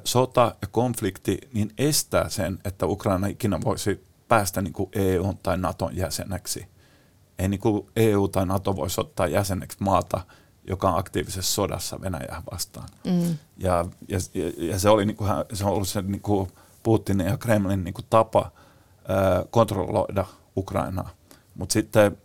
sota 0.04 0.54
ja 0.62 0.68
konflikti, 0.70 1.38
niin 1.52 1.72
estää 1.78 2.28
sen, 2.28 2.58
että 2.64 2.86
Ukraina 2.86 3.26
ikinä 3.26 3.58
voisi 3.64 4.04
päästä 4.32 4.62
niin 4.62 4.72
kuin 4.72 4.90
EU 4.92 5.34
tai 5.42 5.58
Naton 5.58 5.96
jäseneksi. 5.96 6.66
Ei 7.38 7.48
niin 7.48 7.60
kuin 7.60 7.86
EU 7.96 8.28
tai 8.28 8.46
Nato 8.46 8.76
voisi 8.76 9.00
ottaa 9.00 9.26
jäseneksi 9.26 9.78
maata, 9.80 10.20
joka 10.64 10.90
on 10.90 10.98
aktiivisessa 10.98 11.52
sodassa 11.52 12.00
Venäjää 12.00 12.42
vastaan. 12.52 12.88
Mm. 13.04 13.38
Ja, 13.58 13.84
ja, 14.08 14.18
ja 14.56 14.78
se, 14.78 14.88
oli 14.88 15.06
niin 15.06 15.16
kuin, 15.16 15.30
se 15.52 15.64
on 15.64 15.72
ollut 15.72 15.88
se 15.88 16.02
niin 16.02 16.20
kuin 16.20 16.48
Putinin 16.82 17.26
ja 17.26 17.36
Kremlin 17.36 17.84
niin 17.84 17.94
kuin 17.94 18.06
tapa 18.10 18.50
ö, 19.10 19.46
kontrolloida– 19.50 20.24
Ukrainaa. 20.56 21.10
Mutta 21.54 21.72
sitten 21.72 22.18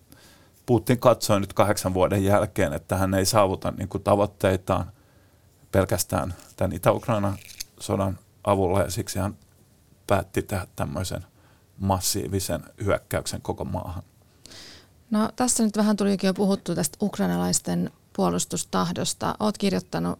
Putin 0.65 0.99
katsoi 0.99 1.39
nyt 1.39 1.53
kahdeksan 1.53 1.93
vuoden 1.93 2.23
jälkeen, 2.23 2.73
että 2.73 2.97
hän 2.97 3.13
ei 3.13 3.25
saavuta 3.25 3.71
niin 3.71 3.89
kuin 3.89 4.03
tavoitteitaan 4.03 4.91
pelkästään 5.71 6.33
tämän 6.55 6.73
Itä-Ukrainan 6.73 7.37
sodan 7.79 8.19
avulla 8.43 8.81
ja 8.81 8.91
siksi 8.91 9.19
hän 9.19 9.37
päätti 10.07 10.41
tehdä 10.41 10.67
tämmöisen 10.75 11.25
massiivisen 11.79 12.63
hyökkäyksen 12.83 13.41
koko 13.41 13.65
maahan. 13.65 14.03
No 15.11 15.29
tässä 15.35 15.63
nyt 15.63 15.77
vähän 15.77 15.97
tulikin 15.97 16.27
jo 16.27 16.33
puhuttu 16.33 16.75
tästä 16.75 16.97
ukrainalaisten 17.01 17.91
puolustustahdosta. 18.13 19.35
Olet 19.39 19.57
kirjoittanut, 19.57 20.19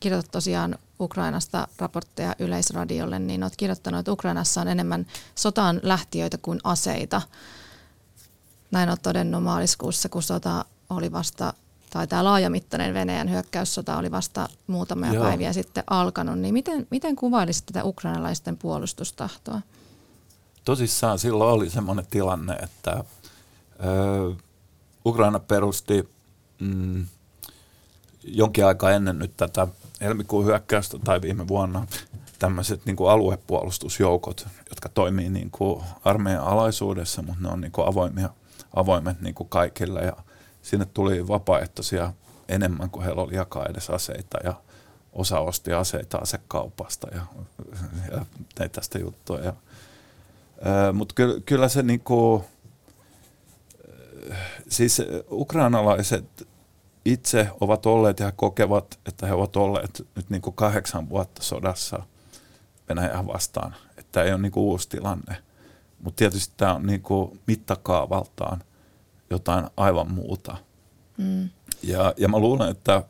kirjoitat 0.00 0.30
tosiaan 0.30 0.78
Ukrainasta 1.00 1.68
raportteja 1.78 2.34
Yleisradiolle, 2.38 3.18
niin 3.18 3.42
olet 3.42 3.56
kirjoittanut, 3.56 3.98
että 3.98 4.12
Ukrainassa 4.12 4.60
on 4.60 4.68
enemmän 4.68 5.06
sotaan 5.34 5.80
lähtiöitä 5.82 6.38
kuin 6.38 6.60
aseita. 6.64 7.22
Näin 8.70 8.88
olet 8.88 9.02
todennut 9.02 9.42
maaliskuussa, 9.42 10.08
kun 10.08 10.22
sota 10.22 10.64
oli 10.90 11.12
vasta, 11.12 11.54
tai 11.90 12.06
tämä 12.06 12.24
laajamittainen 12.24 12.94
Venäjän 12.94 13.30
hyökkäyssota 13.30 13.98
oli 13.98 14.10
vasta 14.10 14.48
muutamia 14.66 15.12
Joo. 15.12 15.24
päiviä 15.24 15.52
sitten 15.52 15.84
alkanut. 15.90 16.38
Niin 16.38 16.54
miten, 16.54 16.86
miten 16.90 17.16
kuvailisit 17.16 17.66
tätä 17.66 17.84
ukrainalaisten 17.84 18.56
puolustustahtoa? 18.56 19.60
Tosissaan 20.68 21.18
silloin 21.18 21.54
oli 21.54 21.70
sellainen 21.70 22.06
tilanne, 22.10 22.54
että 22.54 23.04
ö, 23.84 24.34
Ukraina 25.06 25.38
perusti 25.38 26.08
mm, 26.60 27.06
jonkin 28.24 28.66
aikaa 28.66 28.90
ennen 28.90 29.18
nyt 29.18 29.36
tätä 29.36 29.66
helmikuun 30.00 30.46
hyökkäystä 30.46 30.98
tai 31.04 31.22
viime 31.22 31.48
vuonna 31.48 31.86
tämmöiset 32.38 32.86
niin 32.86 32.96
kuin 32.96 33.10
aluepuolustusjoukot, 33.10 34.46
jotka 34.70 34.88
toimii 34.88 35.30
niin 35.30 35.50
kuin 35.50 35.84
armeijan 36.04 36.44
alaisuudessa, 36.44 37.22
mutta 37.22 37.42
ne 37.42 37.48
on 37.48 37.60
niin 37.60 37.72
kuin 37.72 37.88
avoimia, 37.88 38.30
avoimet 38.76 39.20
niin 39.20 39.34
kuin 39.34 39.48
kaikille 39.48 40.00
ja 40.00 40.16
sinne 40.62 40.86
tuli 40.94 41.28
vapaaehtoisia 41.28 42.12
enemmän 42.48 42.90
kuin 42.90 43.04
heillä 43.04 43.22
oli 43.22 43.34
jakaa 43.34 43.66
edes 43.66 43.90
aseita 43.90 44.38
ja 44.44 44.54
osa 45.12 45.40
osti 45.40 45.72
aseita 45.72 46.18
asekaupasta 46.18 47.08
ja, 47.14 47.22
ja 48.12 48.26
tei 48.54 48.68
tästä 48.68 48.98
juttua. 48.98 49.38
Ja, 49.38 49.52
mutta 50.92 51.14
kyllä, 51.14 51.40
kyllä 51.46 51.68
se 51.68 51.82
niin 51.82 52.00
kuin, 52.00 52.44
siis 54.68 55.02
ukrainalaiset 55.30 56.48
itse 57.04 57.48
ovat 57.60 57.86
olleet 57.86 58.20
ja 58.20 58.32
kokevat, 58.32 58.98
että 59.06 59.26
he 59.26 59.32
ovat 59.32 59.56
olleet 59.56 60.06
nyt 60.16 60.30
niin 60.30 60.42
kuin 60.42 60.56
kahdeksan 60.56 61.08
vuotta 61.08 61.42
sodassa 61.42 62.02
Venäjää 62.88 63.26
vastaan. 63.26 63.74
Että 63.96 64.22
ei 64.22 64.32
ole 64.32 64.42
niin 64.42 64.52
kuin 64.52 64.64
uusi 64.64 64.88
tilanne. 64.88 65.36
Mutta 65.98 66.18
tietysti 66.18 66.54
tämä 66.56 66.74
on 66.74 66.86
niin 66.86 67.02
kuin 67.02 67.40
mittakaavaltaan 67.46 68.62
jotain 69.30 69.66
aivan 69.76 70.12
muuta. 70.12 70.56
Mm. 71.16 71.48
Ja, 71.82 72.14
ja 72.16 72.28
mä 72.28 72.38
luulen, 72.38 72.70
että 72.70 73.02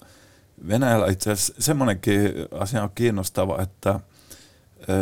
Venäjällä 0.68 1.06
itse 1.06 1.30
asiassa 1.30 1.54
semmoinenkin 1.58 2.32
asia 2.60 2.82
on 2.82 2.90
kiinnostava, 2.94 3.62
että 3.62 4.00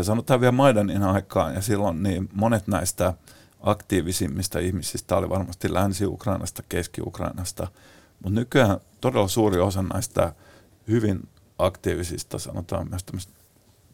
sanotaan 0.02 0.40
vielä 0.40 0.52
Maidanin 0.52 1.02
aikaan 1.02 1.54
ja 1.54 1.60
silloin 1.60 2.02
niin 2.02 2.28
monet 2.32 2.66
näistä 2.66 3.14
aktiivisimmista 3.60 4.58
ihmisistä 4.58 5.16
oli 5.16 5.28
varmasti 5.28 5.74
Länsi-Ukrainasta, 5.74 6.62
Keski-Ukrainasta– 6.68 7.68
mutta 8.22 8.40
nykyään 8.40 8.80
todella 9.00 9.28
suuri 9.28 9.60
osa 9.60 9.82
näistä 9.82 10.32
hyvin 10.88 11.28
aktiivisista, 11.58 12.38
sanotaan 12.38 12.88
myös 12.90 13.28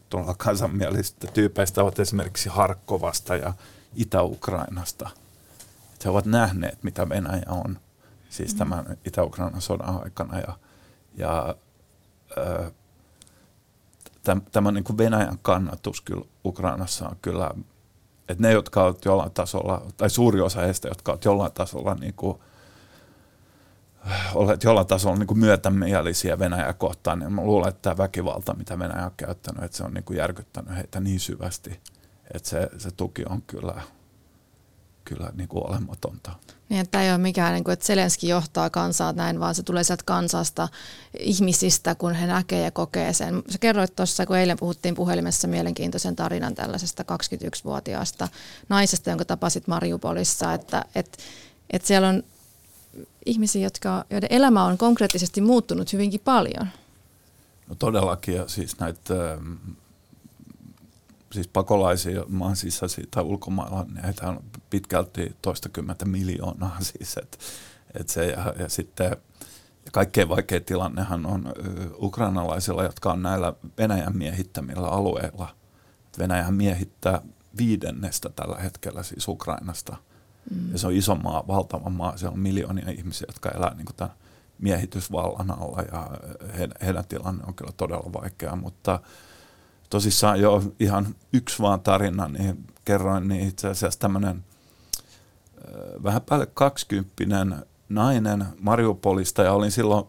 tuolla 0.09 0.35
kansanmielisistä 0.37 1.27
tyypeistä 1.27 1.81
ovat 1.81 1.99
esimerkiksi 1.99 2.49
Harkkovasta 2.49 3.35
ja 3.35 3.53
Itä-Ukrainasta. 3.95 5.09
Että 5.93 6.03
he 6.05 6.09
ovat 6.09 6.25
nähneet, 6.25 6.83
mitä 6.83 7.09
Venäjä 7.09 7.45
on, 7.47 7.79
siis 8.29 8.53
mm. 8.53 8.57
tämän 8.57 8.97
Itä-Ukrainan 9.05 9.61
sodan 9.61 10.03
aikana. 10.03 10.39
Ja, 10.39 10.57
ja 11.17 11.55
tämä 14.51 14.71
niin 14.71 14.83
kuin 14.83 14.97
Venäjän 14.97 15.39
kannatus 15.41 16.01
kyllä 16.01 16.25
Ukrainassa 16.45 17.09
on 17.09 17.15
kyllä, 17.21 17.51
että 18.29 18.43
ne, 18.43 18.51
jotka 18.51 18.83
ovat 18.83 19.05
jollain 19.05 19.31
tasolla, 19.31 19.85
tai 19.97 20.09
suuri 20.09 20.41
osa 20.41 20.61
heistä, 20.61 20.87
jotka 20.87 21.11
ovat 21.11 21.25
jollain 21.25 21.51
tasolla 21.51 21.95
niin 21.95 22.13
kuin, 22.13 22.37
olleet 24.33 24.63
jollain 24.63 24.87
tasolla 24.87 25.17
niin 25.17 25.27
kuin 25.27 25.39
myötämielisiä 25.39 26.39
Venäjää 26.39 26.73
kohtaan, 26.73 27.19
niin 27.19 27.33
mä 27.33 27.43
luulen, 27.43 27.69
että 27.69 27.81
tämä 27.81 27.97
väkivalta, 27.97 28.53
mitä 28.53 28.79
Venäjä 28.79 29.05
on 29.05 29.11
käyttänyt, 29.17 29.63
että 29.63 29.77
se 29.77 29.83
on 29.83 29.93
niin 29.93 30.03
kuin 30.03 30.17
järkyttänyt 30.17 30.75
heitä 30.75 30.99
niin 30.99 31.19
syvästi, 31.19 31.79
että 32.33 32.49
se, 32.49 32.69
se 32.77 32.91
tuki 32.91 33.23
on 33.29 33.41
kyllä, 33.41 33.81
kyllä 35.05 35.29
niin 35.33 35.47
kuin 35.47 35.67
olematonta. 35.69 36.31
Niin, 36.69 36.81
että 36.81 37.01
ei 37.01 37.09
ole 37.09 37.17
mikään, 37.17 37.53
niin 37.53 37.63
kuin, 37.63 37.73
että 37.73 37.85
Zelenski 37.85 38.27
johtaa 38.27 38.69
kansaa 38.69 39.13
näin, 39.13 39.39
vaan 39.39 39.55
se 39.55 39.63
tulee 39.63 39.83
sieltä 39.83 40.03
kansasta, 40.05 40.67
ihmisistä, 41.19 41.95
kun 41.95 42.13
he 42.13 42.27
näkee 42.27 42.63
ja 42.63 42.71
kokee 42.71 43.13
sen. 43.13 43.43
Sä 43.49 43.57
kerroit 43.59 43.95
tuossa, 43.95 44.25
kun 44.25 44.37
eilen 44.37 44.57
puhuttiin 44.59 44.95
puhelimessa 44.95 45.47
mielenkiintoisen 45.47 46.15
tarinan 46.15 46.55
tällaisesta 46.55 47.03
21-vuotiaasta 47.03 48.27
naisesta, 48.69 49.09
jonka 49.09 49.25
tapasit 49.25 49.67
Mariupolissa, 49.67 50.53
että, 50.53 50.85
että, 50.95 51.17
että 51.69 51.87
siellä 51.87 52.07
on 52.09 52.23
ihmisiä, 53.25 53.61
jotka, 53.61 54.05
joiden 54.09 54.31
elämä 54.31 54.65
on 54.65 54.77
konkreettisesti 54.77 55.41
muuttunut 55.41 55.93
hyvinkin 55.93 56.21
paljon. 56.23 56.67
No 57.67 57.75
todellakin, 57.75 58.35
ja 58.35 58.47
siis 58.47 58.79
näitä 58.79 59.37
siis 61.33 61.47
pakolaisia 61.47 62.23
maan 62.27 62.55
sisäisiä 62.55 63.05
tai 63.11 63.23
ulkomailla, 63.23 63.83
niin 63.83 64.03
heitä 64.03 64.29
on 64.29 64.43
pitkälti 64.69 65.35
toistakymmentä 65.41 66.05
miljoonaa 66.05 66.77
siis, 66.91 67.17
et, 67.17 67.39
et 67.99 68.09
se, 68.09 68.25
ja, 68.25 68.53
ja 68.59 68.69
sitten 68.69 69.17
ja 69.85 69.91
kaikkein 69.91 70.29
vaikein 70.29 70.65
tilannehan 70.65 71.25
on 71.25 71.53
ukrainalaisilla, 72.01 72.83
jotka 72.83 73.11
on 73.11 73.23
näillä 73.23 73.53
Venäjän 73.77 74.17
miehittämillä 74.17 74.87
alueilla. 74.87 75.55
Venäjähän 76.19 76.53
miehittää 76.53 77.21
viidennestä 77.57 78.29
tällä 78.29 78.55
hetkellä 78.55 79.03
siis 79.03 79.27
Ukrainasta. 79.27 79.97
Mm. 80.51 80.71
Ja 80.71 80.77
se 80.77 80.87
on 80.87 80.93
iso 80.93 81.15
maa, 81.15 81.47
valtava 81.47 81.89
maa. 81.89 82.17
Siellä 82.17 82.33
on 82.33 82.39
miljoonia 82.39 82.89
ihmisiä, 82.89 83.25
jotka 83.27 83.49
elää 83.49 83.73
niin 83.73 83.85
tämän 83.97 84.13
miehitysvallan 84.59 85.51
alla 85.51 85.81
ja 85.81 86.09
heidän, 86.57 86.75
heidän 86.85 87.05
tilanne 87.05 87.43
on 87.47 87.53
kyllä 87.53 87.71
todella 87.77 88.13
vaikea, 88.13 88.55
mutta 88.55 88.99
tosissaan 89.93 90.41
jo 90.41 90.63
ihan 90.79 91.15
yksi 91.33 91.61
vaan 91.61 91.81
tarina, 91.81 92.27
niin 92.27 92.65
kerroin, 92.85 93.27
niin 93.27 93.47
itse 93.47 93.67
asiassa 93.67 93.99
tämmöinen 93.99 94.43
vähän 96.03 96.21
päälle 96.21 96.47
kaksikymppinen 96.53 97.55
nainen 97.89 98.45
Mariupolista 98.61 99.43
ja 99.43 99.53
olin 99.53 99.71
silloin 99.71 100.05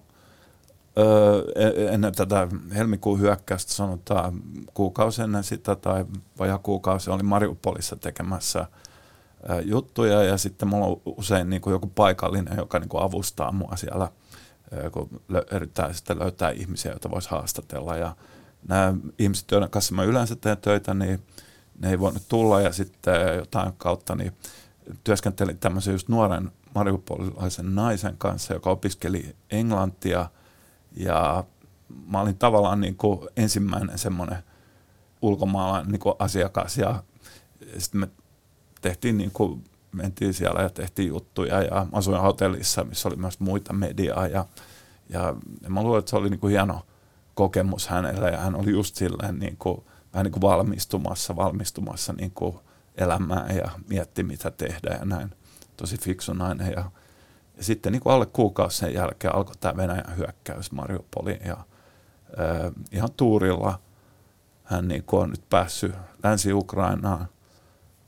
öö, 0.98 1.42
ennen 1.90 2.14
tätä 2.14 2.48
helmikuun 2.74 3.20
hyökkäystä 3.20 3.72
sanotaan 3.72 4.42
kuukausi 4.74 5.22
ennen 5.22 5.44
sitä 5.44 5.76
tai 5.76 6.04
vajaa 6.38 6.58
kuukausi 6.58 7.10
olin 7.10 7.26
Mariupolissa 7.26 7.96
tekemässä 7.96 8.66
öö, 9.50 9.60
juttuja 9.60 10.22
ja 10.22 10.38
sitten 10.38 10.68
mulla 10.68 10.86
on 10.86 11.00
usein 11.04 11.50
niin 11.50 11.62
kuin 11.62 11.72
joku 11.72 11.86
paikallinen, 11.86 12.56
joka 12.56 12.78
niin 12.78 12.88
kuin 12.88 13.02
avustaa 13.02 13.52
mua 13.52 13.76
siellä, 13.76 14.08
öö, 14.72 14.90
kun 14.90 15.08
yrittää 15.52 15.92
sitten 15.92 16.18
löytää 16.18 16.50
ihmisiä, 16.50 16.92
joita 16.92 17.10
voisi 17.10 17.30
haastatella 17.30 17.96
ja 17.96 18.16
nämä 18.68 18.94
ihmiset, 19.18 19.50
joiden 19.50 19.70
kanssa 19.70 19.94
mä 19.94 20.02
yleensä 20.02 20.36
teen 20.36 20.58
töitä, 20.58 20.94
niin 20.94 21.22
ne 21.78 21.90
ei 21.90 21.98
voinut 21.98 22.22
tulla 22.28 22.60
ja 22.60 22.72
sitten 22.72 23.36
jotain 23.36 23.72
kautta 23.78 24.14
niin 24.14 24.32
työskentelin 25.04 25.58
tämmöisen 25.58 25.92
just 25.92 26.08
nuoren 26.08 26.50
mariupolilaisen 26.74 27.74
naisen 27.74 28.14
kanssa, 28.18 28.54
joka 28.54 28.70
opiskeli 28.70 29.36
englantia. 29.50 30.30
Ja 30.96 31.44
mä 32.06 32.20
olin 32.20 32.38
tavallaan 32.38 32.80
niin 32.80 32.96
kuin 32.96 33.28
ensimmäinen 33.36 33.98
semmoinen 33.98 34.38
ulkomaalainen 35.22 35.92
niin 35.92 36.00
kuin 36.00 36.14
asiakas 36.18 36.78
ja 36.78 37.02
sitten 37.78 38.00
me 38.00 38.08
tehtiin 38.80 39.18
niin 39.18 39.30
kuin, 39.30 39.64
mentiin 39.92 40.34
siellä 40.34 40.62
ja 40.62 40.70
tehtiin 40.70 41.08
juttuja 41.08 41.62
ja 41.62 41.86
asuin 41.92 42.20
hotellissa, 42.20 42.84
missä 42.84 43.08
oli 43.08 43.16
myös 43.16 43.40
muita 43.40 43.72
mediaa 43.72 44.26
ja, 44.26 44.44
ja, 45.08 45.34
mä 45.68 45.82
luulen, 45.82 45.98
että 45.98 46.10
se 46.10 46.16
oli 46.16 46.30
niin 46.30 46.40
kuin 46.40 46.50
hieno– 46.50 46.82
kokemus 47.34 47.88
hänelle 47.88 48.30
ja 48.30 48.38
hän 48.38 48.54
oli 48.54 48.70
just 48.70 48.96
silleen 48.96 49.38
niin 49.38 49.56
kuin, 49.56 49.84
vähän 50.12 50.24
niin 50.24 50.32
kuin 50.32 50.42
valmistumassa, 50.42 51.36
valmistumassa 51.36 52.12
niin 52.12 52.30
kuin 52.30 52.56
elämään 52.94 53.56
ja 53.56 53.70
mietti 53.88 54.22
mitä 54.22 54.50
tehdä 54.50 54.96
ja 54.98 55.04
näin. 55.04 55.30
Tosi 55.76 55.98
fiksu 55.98 56.32
nainen 56.32 56.72
ja, 56.76 56.90
ja 57.56 57.64
sitten 57.64 57.92
niin 57.92 58.02
kuin 58.02 58.12
alle 58.12 58.26
kuukausi 58.26 58.76
sen 58.76 58.94
jälkeen 58.94 59.34
alkoi 59.34 59.54
tämä 59.60 59.76
Venäjän 59.76 60.16
hyökkäys 60.16 60.72
Mariupoliin 60.72 61.40
ja 61.46 61.56
äh, 61.56 62.72
ihan 62.92 63.12
tuurilla 63.16 63.78
hän 64.64 64.88
niin 64.88 65.04
kuin 65.04 65.22
on 65.22 65.30
nyt 65.30 65.48
päässyt 65.50 65.94
Länsi-Ukrainaan. 66.22 67.28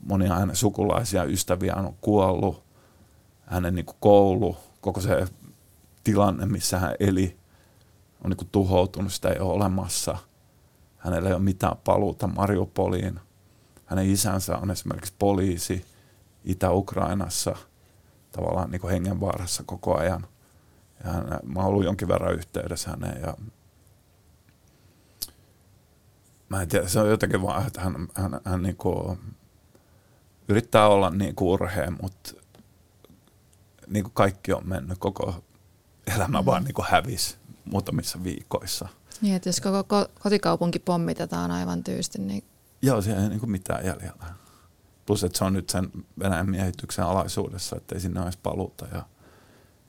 Monia 0.01 0.35
hänen 0.35 0.57
sukulaisia 0.57 1.25
ystäviä 1.25 1.75
on 1.75 1.95
kuollut. 2.01 2.63
Hänen 3.47 3.75
niin 3.75 3.87
kuin 3.87 3.97
koulu, 4.01 4.57
koko 4.81 5.01
se 5.01 5.27
tilanne, 6.05 6.47
missä 6.47 6.79
hän 6.79 6.95
eli, 7.01 7.37
on 8.27 8.31
niin 8.31 8.37
kuin 8.37 8.49
tuhoutunut, 8.53 9.13
sitä 9.13 9.29
ei 9.29 9.39
ole 9.39 9.53
olemassa. 9.53 10.19
Hänellä 10.97 11.29
ei 11.29 11.35
ole 11.35 11.43
mitään 11.43 11.77
paluuta 11.85 12.27
Mariupoliin. 12.27 13.21
Hänen 13.85 14.11
isänsä 14.11 14.59
on 14.59 14.71
esimerkiksi 14.71 15.15
poliisi 15.19 15.85
Itä-Ukrainassa, 16.45 17.57
tavallaan 18.33 18.71
niin 18.71 18.81
kuin 18.81 18.91
hengenvaarassa 18.91 19.63
koko 19.67 19.99
ajan. 19.99 20.27
Ja 21.05 21.13
hän, 21.13 21.25
mä 21.45 21.61
oon 21.61 21.69
ollut 21.69 21.85
jonkin 21.85 22.09
verran 22.09 22.35
yhteydessä 22.35 22.91
häneen 22.91 23.23
ja 23.23 23.37
mä 26.49 26.63
en 26.63 26.69
tiedä, 26.69 26.89
se 26.89 27.01
on 27.01 27.11
jotenkin 27.11 27.43
vaan, 27.43 27.67
että 27.67 27.81
hän, 27.81 28.09
hän, 28.15 28.41
hän 28.45 28.63
niin 28.63 28.77
kuin 28.77 29.19
yrittää 30.49 30.89
olla 30.89 31.11
niin 31.11 31.35
kuin 31.35 31.49
urheen, 31.49 31.97
mutta 32.03 32.33
niin 33.87 34.05
kuin 34.05 34.15
kaikki 34.15 34.53
on 34.53 34.69
mennyt, 34.69 34.99
koko 34.99 35.45
elämä 36.17 36.41
mm. 36.41 36.47
vaan 36.47 36.65
niin 36.65 36.75
kuin 36.75 36.87
hävisi 36.91 37.37
muutamissa 37.71 38.25
viikoissa. 38.25 38.89
Niin, 39.21 39.35
että 39.37 39.49
jos 39.49 39.61
koko 39.61 40.07
kotikaupunki 40.23 40.79
pommitetaan 40.79 41.51
aivan 41.51 41.85
tyysti, 41.85 42.19
niin... 42.19 42.45
Joo, 42.83 43.03
siellä 43.03 43.23
ei 43.23 43.29
niin 43.29 43.51
mitään 43.51 43.87
jäljellä. 43.87 44.27
Plus, 45.07 45.25
että 45.25 45.39
se 45.39 45.45
on 45.45 45.53
nyt 45.53 45.71
sen 45.71 45.91
Venäjän 46.19 46.51
miehityksen 46.51 47.05
alaisuudessa, 47.05 47.77
että 47.77 47.95
ei 47.95 48.01
sinne 48.01 48.21
olisi 48.21 48.39
paluuta. 48.43 48.87
Ja, 48.93 49.03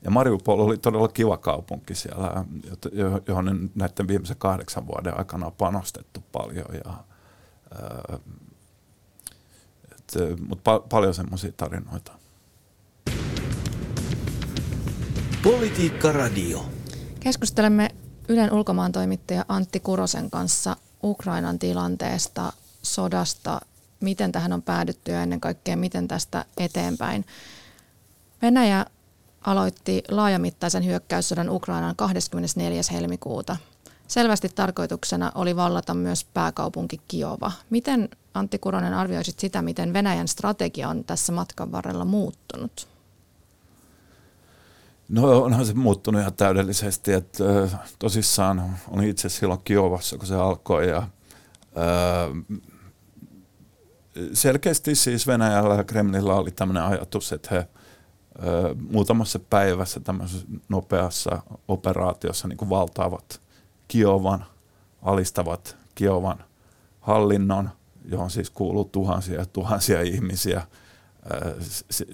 ja 0.02 0.10
Mariupol 0.10 0.60
oli 0.60 0.78
todella 0.78 1.08
kiva 1.08 1.36
kaupunki 1.36 1.94
siellä, 1.94 2.44
johon 3.28 3.70
näiden 3.74 4.08
viimeisen 4.08 4.36
kahdeksan 4.36 4.86
vuoden 4.86 5.18
aikana 5.18 5.46
on 5.46 5.52
panostettu 5.52 6.24
paljon. 6.32 6.66
Ja, 6.84 6.92
ää, 7.82 8.18
et, 9.92 10.14
mutta 10.48 10.76
pa- 10.76 10.86
paljon 10.88 11.14
semmoisia 11.14 11.52
tarinoita. 11.52 12.12
Politiikka 15.42 16.12
Radio. 16.12 16.77
Keskustelemme 17.20 17.90
Ylen 18.28 18.52
ulkomaantoimittaja 18.52 19.44
Antti 19.48 19.80
Kurosen 19.80 20.30
kanssa 20.30 20.76
Ukrainan 21.02 21.58
tilanteesta, 21.58 22.52
sodasta, 22.82 23.60
miten 24.00 24.32
tähän 24.32 24.52
on 24.52 24.62
päädytty 24.62 25.12
ja 25.12 25.22
ennen 25.22 25.40
kaikkea 25.40 25.76
miten 25.76 26.08
tästä 26.08 26.44
eteenpäin. 26.56 27.24
Venäjä 28.42 28.86
aloitti 29.40 30.02
laajamittaisen 30.08 30.84
hyökkäyssodan 30.84 31.50
Ukrainan 31.50 31.96
24. 31.96 32.82
helmikuuta. 32.92 33.56
Selvästi 34.08 34.48
tarkoituksena 34.54 35.32
oli 35.34 35.56
vallata 35.56 35.94
myös 35.94 36.24
pääkaupunki 36.24 37.00
Kiova. 37.08 37.52
Miten 37.70 38.08
Antti 38.34 38.58
Kuronen 38.58 38.94
arvioisit 38.94 39.38
sitä, 39.38 39.62
miten 39.62 39.92
Venäjän 39.92 40.28
strategia 40.28 40.88
on 40.88 41.04
tässä 41.04 41.32
matkan 41.32 41.72
varrella 41.72 42.04
muuttunut? 42.04 42.97
No 45.08 45.42
onhan 45.42 45.66
se 45.66 45.74
muuttunut 45.74 46.20
ihan 46.20 46.34
täydellisesti, 46.34 47.12
että 47.12 47.44
tosissaan 47.98 48.76
olin 48.88 49.08
itse 49.08 49.28
silloin 49.28 49.60
Kiovassa, 49.64 50.16
kun 50.18 50.26
se 50.26 50.34
alkoi 50.34 50.88
ja 50.88 51.08
selkeästi 54.32 54.94
siis 54.94 55.26
Venäjällä 55.26 55.74
ja 55.74 55.84
Kremlillä 55.84 56.34
oli 56.34 56.50
tämmöinen 56.50 56.82
ajatus, 56.82 57.32
että 57.32 57.54
he 57.54 57.68
muutamassa 58.90 59.38
päivässä 59.38 60.00
tämmöisessä 60.00 60.46
nopeassa 60.68 61.42
operaatiossa 61.68 62.48
niin 62.48 62.56
kuin 62.56 62.70
valtaavat 62.70 63.40
Kiovan, 63.88 64.44
alistavat 65.02 65.76
Kiovan 65.94 66.44
hallinnon, 67.00 67.70
johon 68.04 68.30
siis 68.30 68.50
kuuluu 68.50 68.84
tuhansia 68.84 69.38
ja 69.38 69.46
tuhansia 69.46 70.02
ihmisiä– 70.02 70.62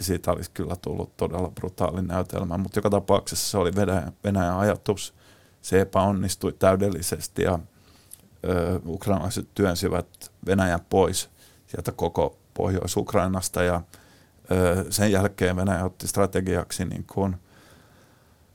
siitä 0.01 0.33
olisi 0.33 0.51
kyllä 0.51 0.77
tullut 0.77 1.17
todella 1.17 1.49
brutaali 1.49 2.03
näytelmä, 2.03 2.59
mutta 2.59 2.79
joka 2.79 2.91
tapauksessa 2.91 3.51
se 3.51 3.59
oli 3.59 3.75
Venäjän, 3.77 4.13
Venäjän 4.25 4.59
ajatus. 4.59 5.15
Se 5.63 5.81
epäonnistui 5.81 6.53
täydellisesti 6.53 7.43
ja 7.43 7.59
ö, 8.49 8.81
ukrainalaiset 8.87 9.49
työnsivät 9.55 10.33
Venäjän 10.47 10.81
pois 10.91 11.31
sieltä 11.67 11.93
koko 11.93 12.39
Pohjois-Ukrainasta 12.55 13.63
ja 13.63 13.83
ö, 14.51 14.85
sen 14.91 15.13
jälkeen 15.13 15.57
Venäjä 15.57 15.85
otti 15.85 16.09
strategiaksi 16.09 16.85
niin 16.85 17.05
kuin, 17.13 17.37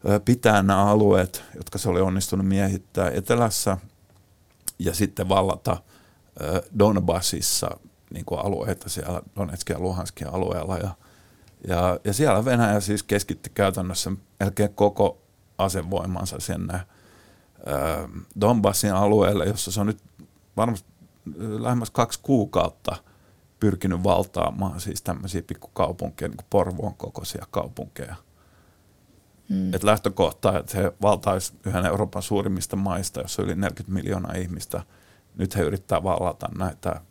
ö, 0.09 0.19
pitää 0.19 0.63
nämä 0.63 0.85
alueet, 0.85 1.43
jotka 1.55 1.77
se 1.77 1.89
oli 1.89 2.01
onnistunut 2.01 2.47
miehittää 2.47 3.09
etelässä 3.09 3.77
ja 4.79 4.93
sitten 4.93 5.29
vallata 5.29 5.77
Donbassissa 6.79 7.79
niin 8.13 8.25
kuin 8.25 8.39
alueita 8.39 8.89
siellä 8.89 9.21
Donetskin 9.35 9.73
ja 9.73 9.79
Luhanskin 9.79 10.27
alueella. 10.27 10.77
Ja, 10.77 10.89
ja, 11.67 11.99
ja 12.03 12.13
siellä 12.13 12.45
Venäjä 12.45 12.79
siis 12.79 13.03
keskitti 13.03 13.49
käytännössä 13.53 14.11
melkein 14.39 14.73
koko 14.73 15.21
asevoimansa 15.57 16.39
sinne 16.39 16.79
Donbassin 18.41 18.93
alueelle, 18.93 19.45
jossa 19.45 19.71
se 19.71 19.81
on 19.81 19.87
nyt 19.87 20.03
varmasti 20.57 20.89
lähemmäs 21.59 21.89
kaksi 21.89 22.19
kuukautta 22.23 22.95
pyrkinyt 23.59 24.03
valtaamaan 24.03 24.79
siis 24.79 25.01
tämmöisiä 25.01 25.41
pikkukaupunkeja, 25.41 26.29
niin 26.29 26.37
kuin 26.37 26.47
Porvoon 26.49 26.95
kokoisia 26.95 27.45
kaupunkeja. 27.51 28.15
Mm. 29.49 29.73
Et 29.73 29.83
lähtökohta, 29.83 30.59
että 30.59 30.77
he 30.77 30.93
valtaisi 31.01 31.53
yhden 31.65 31.85
Euroopan 31.85 32.21
suurimmista 32.21 32.75
maista, 32.75 33.21
jossa 33.21 33.41
on 33.41 33.45
yli 33.45 33.55
40 33.55 33.93
miljoonaa 33.93 34.33
ihmistä. 34.33 34.81
Nyt 35.35 35.55
he 35.55 35.61
yrittää 35.61 36.03
vallata 36.03 36.49
näitä 36.57 37.01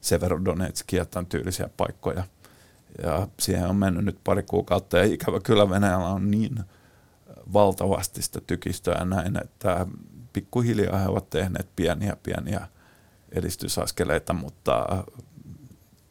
Severodonetskia 0.00 1.04
tämän 1.04 1.26
tyylisiä 1.26 1.68
paikkoja. 1.76 2.24
Ja 3.02 3.28
siihen 3.40 3.68
on 3.68 3.76
mennyt 3.76 4.04
nyt 4.04 4.18
pari 4.24 4.42
kuukautta 4.42 4.98
ja 4.98 5.04
ikävä 5.04 5.40
kyllä 5.40 5.70
Venäjällä 5.70 6.08
on 6.08 6.30
niin 6.30 6.60
valtavasti 7.52 8.22
sitä 8.22 8.40
tykistöä 8.46 9.04
näin, 9.04 9.40
että 9.44 9.86
pikkuhiljaa 10.32 10.98
he 10.98 11.08
ovat 11.08 11.30
tehneet 11.30 11.68
pieniä 11.76 12.16
pieniä 12.22 12.68
edistysaskeleita, 13.32 14.32
mutta 14.32 15.04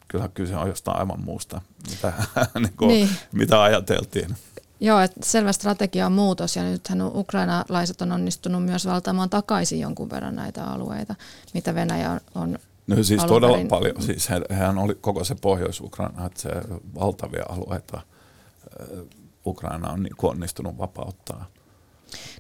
kyllä 0.08 0.30
kyse 0.34 0.56
on 0.56 0.68
jostain 0.68 1.00
aivan 1.00 1.24
muusta, 1.26 1.62
mitä, 1.90 2.14
niin 2.60 2.74
kuin, 2.78 2.88
niin. 2.88 3.10
mitä 3.32 3.64
ajateltiin. 3.64 4.36
Joo, 4.80 5.00
että 5.00 5.20
selvä 5.24 5.52
strategia 5.52 6.06
on 6.06 6.12
muutos 6.12 6.56
ja 6.56 6.64
nythän 6.64 7.02
ukrainalaiset 7.02 8.02
on 8.02 8.12
onnistunut 8.12 8.66
myös 8.66 8.86
valtaamaan 8.86 9.30
takaisin 9.30 9.80
jonkun 9.80 10.10
verran 10.10 10.36
näitä 10.36 10.64
alueita, 10.64 11.16
mitä 11.54 11.76
Venäjä 11.76 12.12
on, 12.12 12.20
on 12.36 12.60
No 12.88 13.04
siis 13.04 13.26
todella 13.26 13.54
perin... 13.54 13.68
paljon. 13.68 14.02
Siis 14.02 14.30
hehän 14.30 14.78
oli 14.78 14.96
koko 14.96 15.24
se 15.24 15.36
Pohjois-Ukraina, 15.36 16.26
että 16.26 16.42
se 16.42 16.50
valtavia 16.96 17.44
alueita 17.50 18.02
Ukraina 19.46 19.92
on 19.92 20.04
niin 20.04 20.16
onnistunut 20.24 20.78
vapauttaa. 20.78 21.46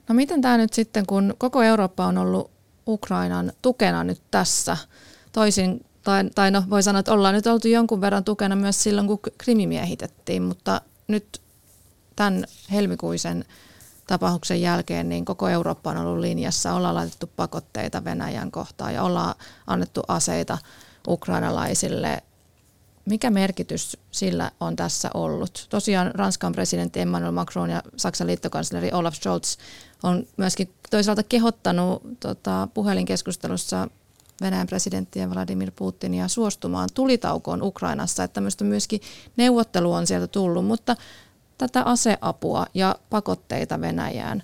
No 0.10 0.16
miten 0.16 0.42
tämä 0.42 0.58
nyt 0.58 0.74
sitten, 0.74 1.06
kun 1.06 1.36
koko 1.38 1.64
Eurooppa 1.64 2.06
on 2.06 2.18
ollut 2.18 2.52
Ukrainan 2.88 3.52
tukena 3.62 4.04
nyt 4.04 4.22
tässä, 4.32 4.78
toisin, 5.32 5.86
tai, 6.04 6.30
tai 6.36 6.52
no 6.52 6.64
voi 6.70 6.84
sanoa, 6.84 7.00
että 7.00 7.14
ollaan 7.14 7.36
nyt 7.36 7.48
oltu 7.48 7.68
jonkun 7.68 8.02
verran 8.02 8.24
tukena 8.24 8.56
myös 8.56 8.84
silloin, 8.84 9.08
kun 9.08 9.20
Krimi 9.38 9.68
miehitettiin, 9.68 10.44
mutta 10.44 10.82
nyt 11.08 11.42
tämän 12.16 12.46
helmikuisen 12.72 13.46
tapauksen 14.08 14.62
jälkeen 14.62 15.10
niin 15.10 15.26
koko 15.26 15.50
Eurooppa 15.50 15.90
on 15.90 15.98
ollut 15.98 16.20
linjassa. 16.20 16.74
Ollaan 16.74 16.96
laitettu 16.96 17.30
pakotteita 17.36 18.04
Venäjän 18.04 18.52
kohtaan 18.52 18.94
ja 18.94 19.04
ollaan 19.04 19.36
annettu 19.68 20.02
aseita 20.08 20.58
ukrainalaisille. 21.08 22.24
Mikä 23.06 23.30
merkitys 23.30 23.98
sillä 24.12 24.52
on 24.60 24.76
tässä 24.76 25.10
ollut? 25.14 25.68
Tosiaan 25.70 26.12
Ranskan 26.16 26.52
presidentti 26.52 27.00
Emmanuel 27.00 27.32
Macron 27.32 27.70
ja 27.70 27.84
Saksan 27.98 28.28
liittokansleri 28.28 28.92
Olaf 28.94 29.14
Scholz 29.14 29.58
on 30.04 30.28
myöskin 30.38 30.74
toisaalta 30.90 31.24
kehottanut 31.24 32.02
tota, 32.20 32.68
puhelinkeskustelussa 32.74 33.88
Venäjän 34.42 34.68
presidenttiä 34.68 35.30
Vladimir 35.30 35.72
Putinia 35.76 36.28
suostumaan 36.28 36.90
tulitaukoon 36.94 37.64
Ukrainassa, 37.64 38.24
että 38.24 38.34
tämmöistä 38.34 38.64
myöskin 38.64 39.02
neuvottelu 39.38 39.94
on 39.94 40.08
sieltä 40.08 40.28
tullut, 40.28 40.66
mutta 40.66 40.96
tätä 41.58 41.84
aseapua 41.84 42.66
ja 42.74 42.96
pakotteita 43.10 43.82
Venäjään. 43.82 44.44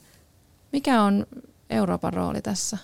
Mikä 0.72 1.02
on 1.02 1.26
Euroopan 1.70 2.14
rooli 2.14 2.42
tässä? 2.42 2.78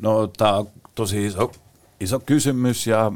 No 0.00 0.26
tämä 0.26 0.52
on 0.56 0.68
tosi 0.94 1.26
iso, 1.26 1.52
iso 2.00 2.20
kysymys 2.20 2.86
ja 2.86 3.12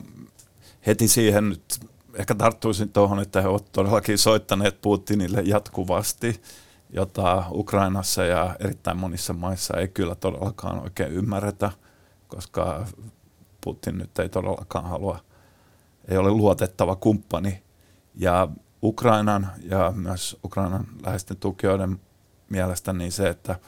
heti 0.87 1.09
siihen 1.09 1.49
nyt 1.49 1.81
ehkä 2.15 2.35
tarttuisin 2.35 2.93
tuohon, 2.93 3.21
että 3.21 3.41
he 3.41 3.49
ovat 3.49 3.73
todellakin 3.73 4.19
soittaneet 4.19 4.81
Putinille 4.81 5.43
jatkuvasti, 5.45 6.43
jota 6.93 7.45
Ukrainassa 7.51 8.25
ja 8.25 8.57
erittäin 8.61 8.97
monissa 8.97 9.33
maissa 9.33 9.77
ei 9.77 9.89
kyllä 9.89 10.15
todellakaan 10.15 10.83
oikein 10.83 11.13
ymmärretä, 11.13 11.71
koska 12.29 12.87
Putin 13.61 13.99
nyt 13.99 14.19
ei 14.19 14.29
todellakaan 14.29 14.85
halua, 14.85 15.19
ei 16.09 16.19
ole 16.19 16.31
luotettava 16.31 16.97
kumppani. 16.97 17.63
Ja 18.15 18.49
Ukrainan 18.83 19.49
ja 19.63 19.93
myös 19.97 20.39
Ukrainan 20.45 20.87
läheisten 21.03 21.37
tukijoiden 21.37 22.01
mielestä 22.49 22.93
niin 22.93 23.13
se, 23.13 23.29
että 23.29 23.59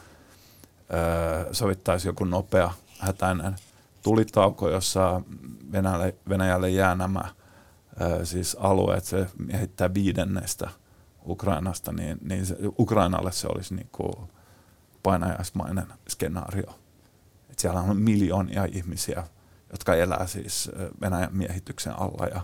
sovittaisi 1.53 2.09
joku 2.09 2.25
nopea 2.25 2.70
hätäinen 2.98 3.57
tulitauko, 4.03 4.70
jossa 4.70 5.22
Venäjälle, 5.72 6.14
Venäjälle 6.29 6.70
jää 6.70 6.94
nämä 6.94 7.22
siis 8.25 8.57
alueet, 8.61 9.05
se 9.05 9.27
miehittää 9.38 9.94
viidennestä 9.94 10.70
Ukrainasta, 11.27 11.92
niin, 11.92 12.18
niin 12.22 12.46
se, 12.46 12.57
Ukrainalle 12.79 13.33
se 13.33 13.48
olisi 13.48 13.75
niin 13.75 13.88
kuin 13.92 14.14
painajaismainen 15.03 15.87
skenaario. 16.09 16.79
Et 17.51 17.59
siellä 17.59 17.81
on 17.81 17.96
miljoonia 17.96 18.64
ihmisiä, 18.64 19.25
jotka 19.72 19.94
elää 19.94 20.27
siis 20.27 20.70
Venäjän 21.01 21.37
miehityksen 21.37 22.01
alla 22.01 22.27
ja 22.27 22.40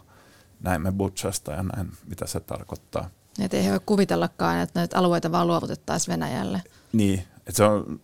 näimme 0.60 0.92
Butchasta 0.92 1.52
ja 1.52 1.62
näin, 1.62 1.92
mitä 2.06 2.26
se 2.26 2.40
tarkoittaa. 2.40 3.10
Että 3.40 3.56
ei 3.56 3.70
voi 3.70 3.80
kuvitellakaan, 3.86 4.58
että 4.58 4.80
näitä 4.80 4.98
alueita 4.98 5.32
vaan 5.32 5.46
luovutettaisiin 5.46 6.12
Venäjälle. 6.12 6.62
Niin, 6.92 7.24
että 7.38 7.56
se 7.56 7.64
on 7.64 8.00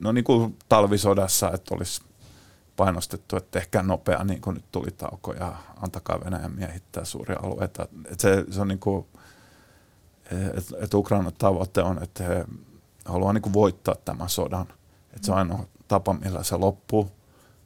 no 0.00 0.12
niin 0.12 0.24
kuin 0.24 0.58
talvisodassa, 0.68 1.50
että 1.52 1.74
olisi 1.74 2.00
painostettu, 2.76 3.36
että 3.36 3.50
tehkää 3.50 3.82
nopea 3.82 4.24
niin 4.24 4.40
kuin 4.40 4.54
nyt 4.54 4.64
tuli 4.72 4.90
tauko 4.90 5.32
ja 5.32 5.54
antakaa 5.82 6.20
Venäjän 6.24 6.52
miehittää 6.52 7.04
suuria 7.04 7.38
alueita. 7.42 7.88
Että 8.04 8.22
se, 8.22 8.44
se 8.50 8.60
on 8.60 8.68
niin 8.68 8.78
kuin, 8.78 9.06
että, 10.30 10.76
että 10.80 10.96
Ukrainan 10.96 11.32
tavoite 11.38 11.82
on, 11.82 12.02
että 12.02 12.24
he 12.24 12.44
haluaa 13.04 13.32
niin 13.32 13.42
kuin 13.42 13.52
voittaa 13.52 13.94
tämän 14.04 14.28
sodan. 14.28 14.66
Että 15.12 15.26
se 15.26 15.32
on 15.32 15.38
ainoa 15.38 15.66
tapa, 15.88 16.12
millä 16.12 16.42
se 16.42 16.56
loppuu, 16.56 17.10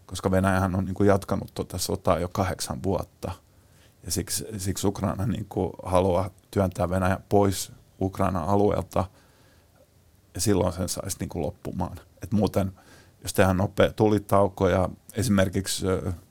koska 0.06 0.30
Venäjähän 0.30 0.74
on 0.74 0.84
niin 0.84 0.94
kuin 0.94 1.06
jatkanut 1.06 1.54
tuota 1.54 1.78
sotaa 1.78 2.18
jo 2.18 2.28
kahdeksan 2.28 2.82
vuotta– 2.82 3.32
ja 4.04 4.10
siksi, 4.10 4.46
siksi 4.58 4.86
Ukraina 4.86 5.26
niin 5.26 5.46
kuin 5.48 5.72
haluaa 5.82 6.30
työntää 6.50 6.90
Venäjä 6.90 7.20
pois 7.28 7.72
Ukrainan 8.00 8.44
alueelta 8.44 9.04
ja 10.34 10.40
silloin 10.40 10.72
sen 10.72 10.88
saisi 10.88 11.16
niin 11.20 11.28
kuin 11.28 11.42
loppumaan. 11.42 12.00
Et 12.22 12.32
muuten, 12.32 12.72
jos 13.22 13.32
tehdään 13.32 13.56
nopea 13.56 13.92
tulitauko 13.92 14.68
ja 14.68 14.88
esimerkiksi 15.14 15.86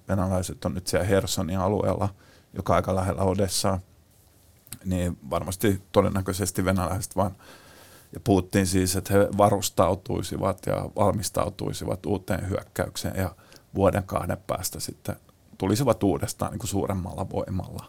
venäläiset 0.07 0.65
on 0.65 0.73
nyt 0.73 0.87
siellä 0.87 1.07
Hersonin 1.07 1.59
alueella, 1.59 2.09
joka 2.53 2.75
aika 2.75 2.95
lähellä 2.95 3.21
Odessaa, 3.21 3.79
niin 4.85 5.17
varmasti 5.29 5.81
todennäköisesti 5.91 6.65
venäläiset 6.65 7.15
vaan 7.15 7.35
ja 8.13 8.19
puhuttiin 8.19 8.67
siis, 8.67 8.95
että 8.95 9.13
he 9.13 9.27
varustautuisivat 9.37 10.65
ja 10.65 10.89
valmistautuisivat 10.95 12.05
uuteen 12.05 12.49
hyökkäykseen 12.49 13.15
ja 13.15 13.35
vuoden 13.75 14.03
kahden 14.03 14.37
päästä 14.47 14.79
sitten 14.79 15.15
tulisivat 15.59 16.03
uudestaan 16.03 16.51
niin 16.51 16.59
kuin 16.59 16.69
suuremmalla 16.69 17.29
voimalla. 17.29 17.85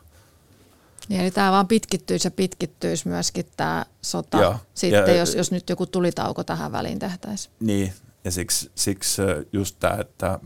Niin, 1.08 1.20
eli 1.20 1.30
tämä 1.30 1.52
vaan 1.52 1.68
pitkittyisi 1.68 2.26
ja 2.26 2.30
pitkittyisi 2.30 3.08
myöskin 3.08 3.46
tämä 3.56 3.86
sota, 4.02 4.40
Joo, 4.40 4.56
sitten 4.74 5.06
ja, 5.06 5.16
jos, 5.16 5.34
jos 5.34 5.52
nyt 5.52 5.70
joku 5.70 5.86
tulitauko 5.86 6.44
tähän 6.44 6.72
väliin 6.72 6.98
tehtäisiin. 6.98 7.54
Niin, 7.60 7.92
ja 8.24 8.30
siksi, 8.30 8.70
siksi 8.74 9.22
just 9.52 9.76
tämä, 9.80 9.96
että 10.00 10.38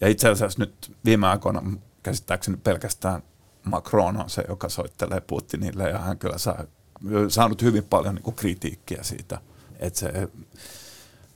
ja 0.00 0.08
itse 0.08 0.28
asiassa 0.28 0.58
nyt 0.58 0.96
viime 1.04 1.26
aikoina 1.26 1.62
käsittääkseni 2.02 2.56
pelkästään 2.56 3.22
Macron 3.64 4.16
on 4.16 4.30
se, 4.30 4.44
joka 4.48 4.68
soittelee 4.68 5.20
Putinille 5.20 5.90
ja 5.90 5.98
hän 5.98 6.18
kyllä 6.18 6.38
saa 6.38 6.64
saanut 7.28 7.62
hyvin 7.62 7.84
paljon 7.84 8.14
niin 8.14 8.22
kuin 8.22 8.36
kritiikkiä 8.36 9.02
siitä, 9.02 9.38
että 9.78 9.98
se 9.98 10.28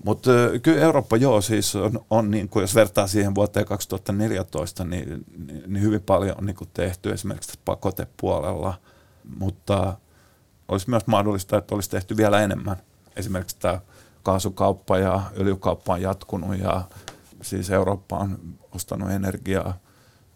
mutta 0.05 0.31
kyllä 0.63 0.81
Eurooppa 0.81 1.17
joo, 1.17 1.41
siis 1.41 1.77
on, 1.77 2.05
on 2.11 2.31
niin 2.31 2.49
kuin, 2.49 2.61
jos 2.61 2.75
vertaa 2.75 3.07
siihen 3.07 3.35
vuoteen 3.35 3.67
2014, 3.67 4.85
niin, 4.85 5.09
niin, 5.09 5.63
niin 5.67 5.83
hyvin 5.83 6.03
paljon 6.03 6.39
on 6.39 6.47
niin 6.47 6.57
kuin 6.57 6.71
tehty 6.75 7.13
esimerkiksi 7.13 7.59
pakotepuolella, 7.65 8.75
mutta 9.39 9.97
olisi 10.69 10.91
myös 10.91 11.07
mahdollista, 11.07 11.59
että 11.59 11.75
olisi 11.75 11.91
tehty 11.91 12.17
vielä 12.17 12.41
enemmän. 12.41 12.77
Esimerkiksi 13.17 13.59
tämä 13.59 13.81
kaasukauppa 14.23 14.99
ja 14.99 15.23
öljykauppa 15.41 15.93
on 15.93 16.03
jatkunut 16.03 16.59
ja 16.59 16.83
siis 17.43 17.71
Eurooppa 17.71 18.17
on 18.17 18.39
ostanut 18.73 19.11
energiaa 19.11 19.79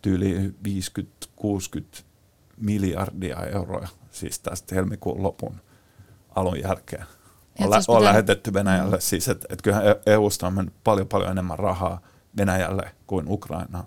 tyyli 0.03 0.55
50-60 1.41 2.03
miljardia 2.57 3.47
euroa 3.47 3.89
siis 4.11 4.39
tästä 4.39 4.75
helmikuun 4.75 5.23
lopun 5.23 5.61
alun 6.35 6.61
jälkeen 6.61 7.07
on, 7.61 7.71
lä- 7.71 7.81
on 7.89 8.05
lähetetty 8.05 8.53
Venäjälle. 8.53 9.01
Siis, 9.01 9.29
että 9.29 9.47
et 9.51 9.63
kyllähän 9.63 9.87
EUsta 10.07 10.47
on 10.47 10.55
mennyt 10.55 10.75
paljon 10.85 11.09
paljon 11.09 11.31
enemmän 11.31 11.59
rahaa 11.59 12.01
Venäjälle 12.37 12.91
kuin 13.07 13.25
Ukrainaan. 13.29 13.87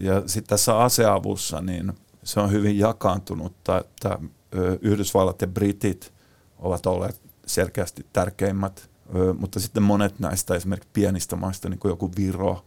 Ja 0.00 0.22
sitten 0.26 0.48
tässä 0.48 0.78
aseavussa, 0.78 1.60
niin 1.60 1.92
se 2.22 2.40
on 2.40 2.50
hyvin 2.50 2.78
jakaantunutta, 2.78 3.78
että 3.78 4.18
Yhdysvallat 4.80 5.40
ja 5.40 5.46
Britit 5.46 6.12
ovat 6.58 6.86
olleet 6.86 7.20
selkeästi 7.46 8.06
tärkeimmät 8.12 8.90
mutta 9.38 9.60
sitten 9.60 9.82
monet 9.82 10.18
näistä 10.18 10.54
esimerkiksi 10.54 10.90
pienistä 10.92 11.36
maista, 11.36 11.68
niin 11.68 11.78
kuin 11.78 11.90
joku 11.90 12.10
Viro, 12.16 12.64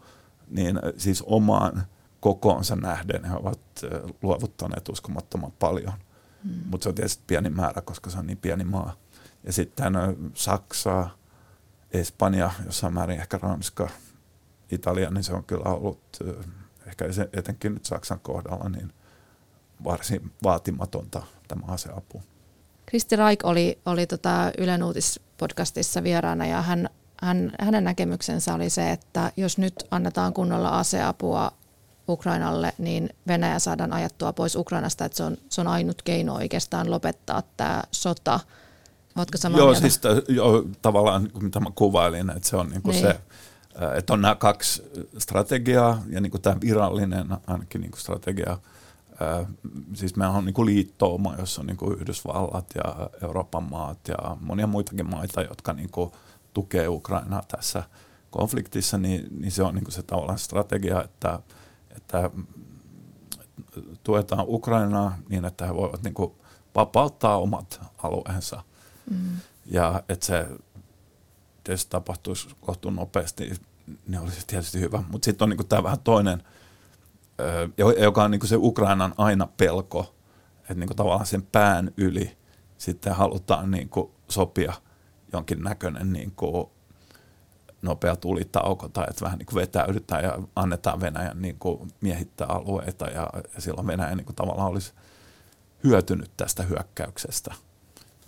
niin 0.50 0.80
siis 0.98 1.24
omaan 1.26 1.84
kokoonsa 2.20 2.76
nähden 2.76 3.26
he 3.26 3.36
ovat 3.36 3.60
luovuttaneet 4.22 4.90
uskomattoman 4.90 5.52
paljon. 5.60 5.94
Mm. 6.44 6.52
Mutta 6.66 6.84
se 6.84 6.90
on 6.90 6.96
tietysti 6.96 7.24
pieni 7.28 7.50
määrä, 7.50 7.82
koska 7.82 8.10
se 8.10 8.20
on 8.20 8.28
niin 8.28 8.38
pieni 8.38 8.64
maa. 8.64 8.94
Ja 9.44 9.54
sitten 9.54 9.94
Saksa, 10.34 11.10
Espanja, 11.92 12.52
jossain 12.66 12.94
määrin 12.94 13.20
ehkä 13.20 13.40
Ranska, 13.42 13.90
Italia, 14.72 15.10
niin 15.10 15.24
se 15.24 15.34
on 15.34 15.44
kyllä 15.44 15.70
ollut 15.70 16.20
ehkä 16.86 17.06
etenkin 17.34 17.74
nyt 17.74 17.86
Saksan 17.86 18.20
kohdalla 18.20 18.70
niin 18.70 18.94
varsin 19.84 20.32
vaatimatonta 20.44 21.24
tämä 21.48 21.62
aseapu. 21.68 22.22
Kristi 22.86 23.16
Raik 23.16 23.46
oli, 23.46 23.80
oli 23.86 24.08
tota 24.08 24.52
Ylen 24.58 24.84
uutispodcastissa 24.84 26.04
vieraana 26.04 26.46
ja 26.46 26.62
hän, 26.62 26.90
hän, 27.22 27.52
hänen 27.60 27.84
näkemyksensä 27.84 28.54
oli 28.54 28.70
se, 28.70 28.92
että 28.92 29.32
jos 29.38 29.58
nyt 29.58 29.74
annetaan 29.92 30.34
kunnolla 30.34 30.80
aseapua 30.80 31.52
Ukrainalle, 32.10 32.74
niin 32.78 33.10
Venäjä 33.28 33.60
saadaan 33.60 33.94
ajattua 33.94 34.34
pois 34.34 34.56
Ukrainasta, 34.56 35.06
että 35.06 35.18
se 35.18 35.24
on, 35.24 35.38
se 35.50 35.62
on 35.62 35.68
ainut 35.68 36.02
keino 36.02 36.36
oikeastaan 36.36 36.92
lopettaa 36.92 37.44
tämä 37.58 37.84
sota. 37.92 38.40
Oletko 39.20 39.38
samaa 39.38 39.60
Joo, 39.60 39.68
mieltä? 39.68 39.82
siis 39.82 40.02
jo, 40.28 40.66
tavallaan 40.82 41.30
mitä 41.42 41.60
mä 41.60 41.70
kuvailin, 41.76 42.30
että 42.30 42.50
se 42.50 42.56
on 42.56 42.70
niin 42.70 42.82
kuin 42.82 42.94
niin. 42.94 43.02
se, 43.02 43.20
että 43.96 44.14
on 44.14 44.22
nämä 44.22 44.36
kaksi 44.36 44.84
strategiaa 45.18 46.04
ja 46.10 46.22
niin 46.22 46.32
kuin 46.32 46.42
tämä 46.42 46.62
virallinen 46.62 47.28
ainakin 47.48 47.82
niin 47.82 47.92
kuin 47.92 48.02
strategia, 48.02 48.58
siis 49.94 50.16
meillä 50.16 50.38
on 50.38 50.46
niin 50.46 50.54
kuin 50.54 50.66
liittouma, 50.66 51.36
jossa 51.40 51.62
on 51.62 51.68
niin 51.68 51.78
kuin 51.78 52.00
Yhdysvallat 52.00 52.66
ja 52.76 53.10
Euroopan 53.24 53.64
maat 53.64 54.08
ja 54.08 54.38
monia 54.42 54.68
muitakin 54.68 55.10
maita, 55.10 55.42
jotka 55.42 55.74
niin 55.74 55.92
kuin 55.92 56.12
tukee 56.54 56.88
Ukrainaa 56.88 57.44
tässä 57.48 57.84
konfliktissa, 58.30 58.98
niin, 58.98 59.28
niin 59.40 59.52
se 59.52 59.64
on 59.64 59.76
niin 59.76 59.84
kuin 59.84 59.94
se 59.94 60.04
tavallaan 60.04 60.40
strategia, 60.40 61.04
että, 61.04 61.40
että 61.98 62.30
tuetaan 64.04 64.46
Ukrainaa 64.48 65.18
niin, 65.30 65.46
että 65.46 65.66
he 65.66 65.74
voivat 65.74 66.04
niin 66.04 66.14
kuin 66.14 66.32
vapauttaa 66.76 67.38
omat 67.38 67.82
alueensa. 68.04 68.64
Mm. 69.10 69.18
Ja 69.66 70.04
että 70.10 70.26
se 70.26 70.48
tietysti 71.64 71.90
tapahtuisi 71.90 72.50
kohtuun 72.62 72.96
nopeasti, 72.96 73.54
niin 74.08 74.22
olisi 74.22 74.48
tietysti 74.48 74.80
hyvä. 74.80 75.04
Mutta 75.12 75.26
sitten 75.26 75.46
on 75.46 75.50
niin 75.50 75.68
tämä 75.68 75.84
vähän 75.84 76.00
toinen, 76.00 76.44
joka 78.02 78.24
on 78.24 78.32
niin 78.32 78.48
se 78.48 78.56
Ukrainan 78.56 79.14
aina 79.18 79.48
pelko, 79.58 80.16
että 80.62 80.74
niin 80.74 80.96
tavallaan 80.96 81.26
sen 81.26 81.44
pään 81.44 81.92
yli 81.98 82.38
sitten 82.78 83.16
halutaan 83.16 83.72
niin 83.72 83.90
sopia 84.30 84.74
jonkin 85.34 85.64
näköinen 85.64 86.14
niin 86.14 86.34
nopea 87.82 88.16
tulitauko 88.16 88.90
tai 88.90 89.06
että 89.10 89.26
vähän 89.26 89.40
niin 89.40 89.56
vetäydytään 89.56 90.24
ja 90.24 90.40
annetaan 90.56 91.02
Venäjän 91.02 91.42
niin 91.42 91.60
kuin 91.60 91.92
miehittää 92.02 92.48
alueita 92.48 93.06
ja, 93.06 93.30
ja 93.56 93.62
silloin 93.62 93.88
Venäjä 93.88 94.16
niin 94.16 94.26
kuin 94.26 94.36
tavallaan 94.36 94.72
olisi 94.72 94.94
hyötynyt 95.84 96.32
tästä 96.38 96.64
hyökkäyksestä. 96.64 97.54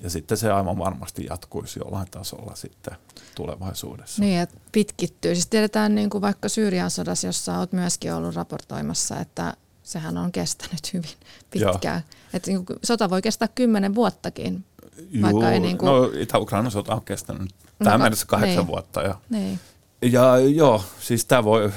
Ja 0.01 0.09
sitten 0.09 0.37
se 0.37 0.51
aivan 0.51 0.77
varmasti 0.77 1.25
jatkuisi 1.29 1.79
jollain 1.79 2.07
tasolla 2.11 2.55
sitten 2.55 2.97
tulevaisuudessa. 3.35 4.21
Niin, 4.21 4.39
että 4.39 4.57
pitkittyy. 4.71 5.35
Siis 5.35 5.47
tiedetään 5.47 5.95
niin 5.95 6.09
kuin 6.09 6.21
vaikka 6.21 6.49
Syyrian 6.49 6.91
sodassa, 6.91 7.27
jossa 7.27 7.57
olet 7.57 7.71
myöskin 7.71 8.13
ollut 8.13 8.35
raportoimassa, 8.35 9.19
että 9.19 9.53
sehän 9.83 10.17
on 10.17 10.31
kestänyt 10.31 10.79
hyvin 10.93 11.09
pitkään. 11.49 12.01
Että 12.33 12.51
niin 12.51 12.65
kuin, 12.65 12.79
sota 12.83 13.09
voi 13.09 13.21
kestää 13.21 13.47
kymmenen 13.55 13.95
vuottakin. 13.95 14.65
Juu, 15.09 15.21
vaikka 15.21 15.51
ei 15.51 15.59
niin 15.59 15.77
kuin... 15.77 15.87
no 15.87 16.11
Itä-Ukrainan 16.19 16.71
sota 16.71 16.95
on 16.95 17.05
kestänyt 17.05 17.51
tähän 17.83 17.99
no, 17.99 18.03
mennessä 18.03 18.25
kahdeksan 18.25 18.57
niin. 18.57 18.67
vuotta. 18.67 19.01
Ja, 19.01 19.15
niin. 19.29 19.59
ja 20.01 20.39
joo, 20.39 20.83
siis 20.99 21.25
tämä 21.25 21.43
voi 21.43 21.71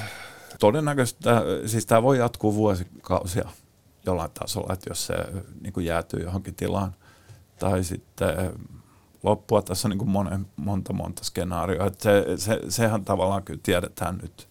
todennäköisesti, 0.59 1.23
siis 1.65 1.85
tämä 1.85 2.03
voi 2.03 2.17
jatkuu 2.17 2.55
vuosikausia 2.55 3.49
jollain 4.05 4.31
tasolla, 4.31 4.73
että 4.73 4.89
jos 4.89 5.07
se 5.07 5.13
niin 5.61 5.73
kuin 5.73 5.85
jäätyy 5.85 6.23
johonkin 6.23 6.55
tilaan– 6.55 6.95
tai 7.59 7.83
sitten 7.83 8.51
loppua. 9.23 9.61
Tässä 9.61 9.87
on 9.87 9.89
niin 9.89 9.97
kuin 9.97 10.09
monen, 10.09 10.47
monta 10.55 10.93
monta 10.93 11.23
skenaarioa. 11.23 11.91
Se, 11.97 12.25
se, 12.37 12.61
sehän 12.69 13.05
tavallaan 13.05 13.43
kyllä 13.43 13.59
tiedetään 13.63 14.17
nyt, 14.21 14.47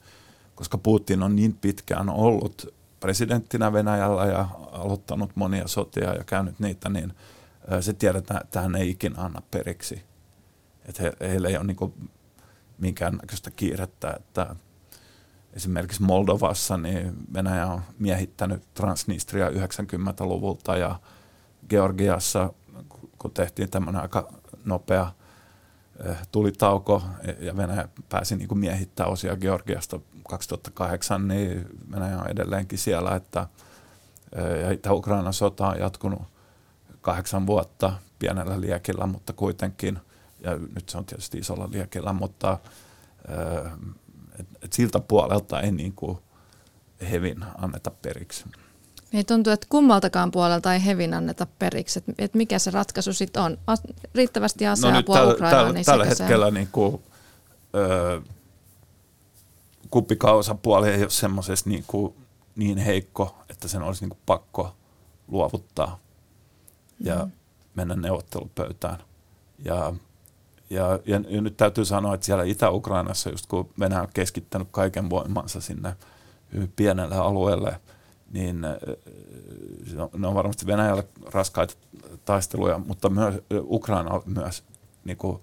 koska 0.55 0.79
Putin 0.79 1.23
on 1.23 1.37
niin 1.37 1.55
pitkään 1.55 2.09
ollut 2.09 2.75
presidenttinä 3.01 3.73
Venäjällä 3.73 4.27
ja 4.27 4.49
aloittanut 4.73 5.31
monia 5.35 5.69
sotia 5.69 6.15
ja 6.15 6.25
käynyt 6.25 6.61
niitä, 6.61 6.89
niin 6.89 7.13
se 7.81 7.93
tiedetään, 7.93 8.41
että 8.45 8.61
hän 8.61 8.77
ei 8.77 8.91
ikinä 8.91 9.23
anna 9.23 9.43
periksi. 9.51 10.03
Että 10.89 11.03
he, 11.03 11.13
heillä 11.21 11.49
ei 11.49 11.57
ole 11.57 11.65
niin 11.65 12.09
minkäännäköistä 12.79 13.51
kiirettä, 13.51 14.15
että 14.17 14.57
esimerkiksi 15.53 16.03
Moldovassa 16.03 16.77
niin 16.77 17.15
Venäjä 17.35 17.67
on 17.67 17.83
miehittänyt 17.99 18.63
Transnistria 18.75 19.51
90-luvulta 19.51 20.77
ja 20.77 21.01
Georgiassa 21.69 22.53
kun 23.25 23.31
tehtiin 23.31 23.71
tämmöinen 23.71 24.03
aika 24.03 24.33
nopea 24.65 25.13
eh, 26.07 26.17
tulitauko 26.33 27.03
ja 27.41 27.57
Venäjä 27.57 27.89
pääsi 28.09 28.37
niin 28.37 28.59
miehittämään 28.59 29.13
osia 29.13 29.37
Georgiasta 29.37 30.01
2008, 30.29 31.29
niin 31.29 31.67
Venäjä 31.93 32.19
on 32.19 32.31
edelleenkin 32.31 32.79
siellä, 32.79 33.17
että 33.17 33.47
eh, 34.33 34.61
ja 34.61 34.71
Itä-Ukrainan 34.71 35.33
sota 35.33 35.67
on 35.69 35.79
jatkunut 35.79 36.23
kahdeksan 37.01 37.47
vuotta 37.47 37.93
pienellä 38.19 38.61
liekillä, 38.61 39.07
mutta 39.07 39.33
kuitenkin, 39.33 39.99
ja 40.41 40.57
nyt 40.57 40.89
se 40.89 40.99
on 40.99 41.05
tietysti 41.05 41.39
isolla 41.39 41.69
liekillä, 41.71 42.13
mutta 42.13 42.59
eh, 43.29 43.73
et, 44.39 44.47
et 44.63 44.73
siltä 44.73 45.01
puolelta 45.01 45.61
ei 45.61 45.73
niin 45.73 45.93
kuin 45.93 46.19
hevin 47.11 47.45
anneta 47.59 47.91
periksi. 48.03 48.45
Niin 49.15 49.27
tuntuu, 49.27 49.53
että 49.53 49.67
kummaltakaan 49.71 50.31
puolelta 50.31 50.75
ei 50.75 50.85
hevin 50.85 51.15
anneta 51.15 51.47
periksi, 51.59 51.99
että, 51.99 52.13
että 52.19 52.39
mikä 52.39 52.59
se 52.59 52.71
ratkaisu 52.71 53.13
sitten 53.13 53.43
on. 53.43 53.59
As, 53.67 53.83
riittävästi 54.15 54.67
aseapua 54.67 55.19
no 55.19 55.31
Ukrainaan. 55.31 55.67
Täl, 55.67 55.73
niin 55.73 55.85
tällä 55.85 56.05
hetkellä 56.05 56.51
niin 56.51 56.69
kuin, 56.73 57.03
ö, 57.75 58.23
kumpikaan 59.91 60.37
osapuoli 60.37 60.91
ei 60.91 61.03
ole 61.03 61.11
semmoisessa 61.11 61.71
niin, 61.71 61.85
kuin, 61.87 62.15
niin 62.57 62.79
heikko, 62.79 63.37
että 63.51 63.69
sen 63.69 63.83
olisi 63.83 64.03
niin 64.03 64.11
kuin 64.11 64.19
pakko 64.27 64.75
luovuttaa 65.29 65.99
ja 67.01 67.25
mm. 67.25 67.31
mennä 67.75 67.95
neuvottelupöytään. 67.95 68.99
Ja, 69.65 69.93
ja, 70.71 70.99
ja, 71.07 71.21
ja 71.29 71.41
nyt 71.41 71.57
täytyy 71.57 71.85
sanoa, 71.85 72.15
että 72.15 72.27
siellä 72.27 72.45
Itä-Ukrainassa, 72.45 73.31
just 73.31 73.47
kun 73.47 73.71
Venäjä 73.81 74.03
on 74.03 74.09
keskittänyt 74.15 74.69
kaiken 74.71 75.11
voimansa 75.11 75.61
sinne 75.61 75.97
hyvin 76.53 76.73
pienelle 76.77 77.17
alueelle– 77.17 77.81
niin 78.35 78.61
ne 80.17 80.27
on 80.27 80.35
varmasti 80.35 80.67
Venäjälle 80.67 81.09
raskaita 81.33 81.75
taisteluja, 82.25 82.79
mutta 82.79 83.11
myös 83.11 83.35
Ukraina 83.53 84.23
myös 84.27 84.65
niin 85.05 85.17
kuin, 85.17 85.39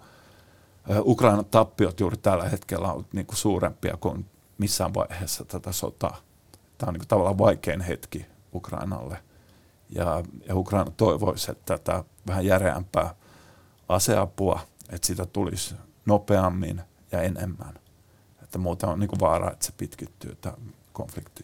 Ukrainan 1.00 1.46
tappiot 1.46 2.00
juuri 2.00 2.18
tällä 2.18 2.50
hetkellä 2.50 2.94
on 2.94 3.06
niin 3.14 3.26
kuin 3.26 3.38
suurempia 3.38 3.98
kuin 3.98 4.26
missään 4.58 4.94
vaiheessa 4.94 5.46
tätä 5.46 5.72
sotaa. 5.72 6.18
Tämä 6.78 6.88
on 6.88 6.94
niin 6.94 7.02
kuin 7.02 7.08
tavallaan 7.08 7.38
vaikein 7.38 7.82
hetki 7.82 8.26
Ukrainalle. 8.54 9.18
Ja, 9.90 10.24
ja 10.48 10.56
Ukraina 10.56 10.92
toivoisi, 10.98 11.52
että 11.52 11.78
tätä 11.78 12.04
vähän 12.28 12.46
järeämpää 12.46 13.16
aseapua, 13.90 14.60
että 14.90 15.08
sitä 15.08 15.26
tulisi 15.26 15.76
nopeammin 16.06 16.82
ja 17.12 17.22
enemmän. 17.22 17.74
Että 18.44 18.58
muuten 18.58 18.90
on 18.90 19.00
niin 19.00 19.08
kuin 19.08 19.20
vaara, 19.20 19.52
että 19.52 19.66
se 19.66 19.74
pitkittyy 19.78 20.36
tämä 20.42 20.56
konflikti. 20.94 21.44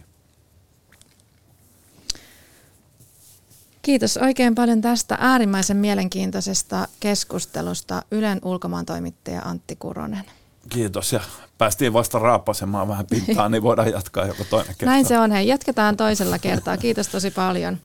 Kiitos 3.87 4.17
oikein 4.17 4.55
paljon 4.55 4.81
tästä 4.81 5.17
äärimmäisen 5.19 5.77
mielenkiintoisesta 5.77 6.87
keskustelusta 6.99 8.01
Ylen 8.11 8.39
ulkomaantoimittaja 8.43 9.41
Antti 9.41 9.75
Kuronen. 9.75 10.23
Kiitos 10.69 11.13
ja 11.13 11.19
päästiin 11.57 11.93
vasta 11.93 12.19
raapasemaan 12.19 12.87
vähän 12.87 13.05
pintaan, 13.09 13.51
niin 13.51 13.63
voidaan 13.63 13.91
jatkaa 13.91 14.25
joku 14.25 14.43
toinen 14.49 14.67
kerta. 14.67 14.85
Näin 14.85 15.05
se 15.05 15.19
on, 15.19 15.31
hei 15.31 15.47
jatketaan 15.47 15.97
toisella 15.97 16.39
kertaa. 16.39 16.77
Kiitos 16.77 17.07
tosi 17.07 17.31
paljon. 17.31 17.77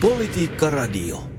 Politiikka 0.00 0.70
Radio. 0.70 1.33